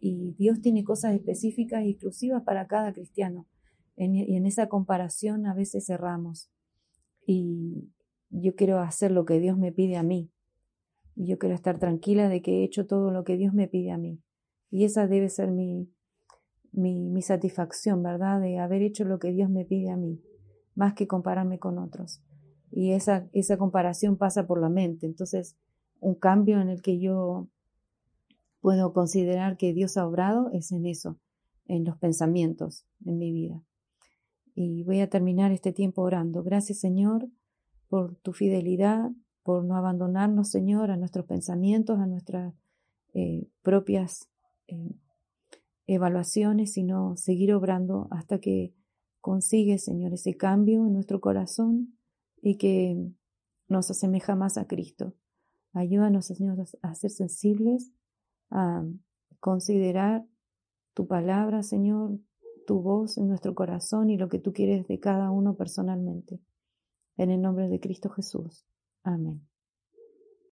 Y 0.00 0.34
Dios 0.38 0.60
tiene 0.60 0.84
cosas 0.84 1.14
específicas 1.14 1.84
y 1.84 1.90
exclusivas 1.90 2.42
para 2.42 2.66
cada 2.66 2.92
cristiano. 2.92 3.46
y 3.96 4.36
en 4.36 4.44
esa 4.44 4.68
comparación 4.68 5.46
a 5.46 5.54
veces 5.54 5.86
cerramos. 5.86 6.50
Y 7.26 7.90
yo 8.30 8.54
quiero 8.54 8.78
hacer 8.80 9.10
lo 9.10 9.24
que 9.24 9.40
Dios 9.40 9.56
me 9.58 9.72
pide 9.72 9.96
a 9.96 10.02
mí. 10.02 10.30
Yo 11.14 11.38
quiero 11.38 11.54
estar 11.54 11.78
tranquila 11.78 12.28
de 12.28 12.42
que 12.42 12.60
he 12.60 12.64
hecho 12.64 12.86
todo 12.86 13.10
lo 13.10 13.24
que 13.24 13.36
Dios 13.36 13.54
me 13.54 13.68
pide 13.68 13.90
a 13.90 13.98
mí. 13.98 14.20
Y 14.70 14.84
esa 14.84 15.06
debe 15.06 15.30
ser 15.30 15.50
mi, 15.50 15.88
satisfacción, 17.22 18.02
¿verdad? 18.02 18.40
De 18.40 18.58
haber 18.58 18.82
hecho 18.82 19.04
lo 19.04 19.18
que 19.18 19.32
Dios 19.32 19.48
me 19.48 19.64
pide 19.64 19.90
a 19.90 19.96
mí, 19.96 20.20
más 20.74 20.94
que 20.94 21.06
compararme 21.06 21.58
con 21.58 21.78
otros. 21.78 22.22
Y 22.70 22.92
esa 22.92 23.56
comparación 23.58 24.18
pasa 24.18 24.46
por 24.46 24.60
la 24.60 24.68
mente. 24.68 25.06
Entonces, 25.06 25.56
un 26.00 26.14
cambio 26.14 26.60
en 26.60 26.68
el 26.68 26.82
que 26.82 26.98
yo 26.98 27.48
puedo 28.60 28.92
considerar 28.92 29.56
que 29.56 29.72
Dios 29.72 29.96
ha 29.96 30.06
obrado 30.06 30.50
es 30.52 30.72
en 30.72 30.86
eso, 30.86 31.18
en 31.66 31.84
los 31.84 31.96
pensamientos, 31.98 32.86
en 33.04 33.18
mi 33.18 33.32
vida. 33.32 33.62
Y 34.54 34.82
voy 34.84 35.00
a 35.00 35.10
terminar 35.10 35.52
este 35.52 35.72
tiempo 35.72 36.02
orando. 36.02 36.42
Gracias, 36.42 36.78
Señor, 36.78 37.28
por 37.88 38.16
tu 38.16 38.32
fidelidad, 38.32 39.10
por 39.42 39.64
no 39.64 39.76
abandonarnos, 39.76 40.50
Señor, 40.50 40.90
a 40.90 40.96
nuestros 40.96 41.26
pensamientos, 41.26 41.98
a 41.98 42.06
nuestras 42.06 42.54
eh, 43.14 43.46
propias 43.62 44.28
eh, 44.66 44.96
evaluaciones, 45.86 46.72
sino 46.72 47.16
seguir 47.16 47.54
obrando 47.54 48.08
hasta 48.10 48.40
que 48.40 48.74
consigue, 49.20 49.78
Señor, 49.78 50.14
ese 50.14 50.36
cambio 50.36 50.86
en 50.86 50.92
nuestro 50.92 51.20
corazón 51.20 51.96
y 52.42 52.56
que 52.56 53.10
nos 53.68 53.90
asemeja 53.90 54.36
más 54.36 54.58
a 54.58 54.66
Cristo. 54.66 55.14
Ayúdanos, 55.72 56.26
Señor, 56.26 56.64
a 56.82 56.94
ser 56.94 57.10
sensibles, 57.10 57.92
a 58.50 58.84
considerar 59.40 60.24
tu 60.94 61.06
palabra, 61.06 61.62
Señor, 61.62 62.18
tu 62.66 62.80
voz 62.80 63.18
en 63.18 63.28
nuestro 63.28 63.54
corazón 63.54 64.10
y 64.10 64.16
lo 64.16 64.28
que 64.28 64.38
tú 64.38 64.52
quieres 64.52 64.86
de 64.88 64.98
cada 64.98 65.30
uno 65.30 65.56
personalmente. 65.56 66.40
En 67.16 67.30
el 67.30 67.40
nombre 67.40 67.68
de 67.68 67.80
Cristo 67.80 68.10
Jesús. 68.10 68.66
Amén. 69.02 69.46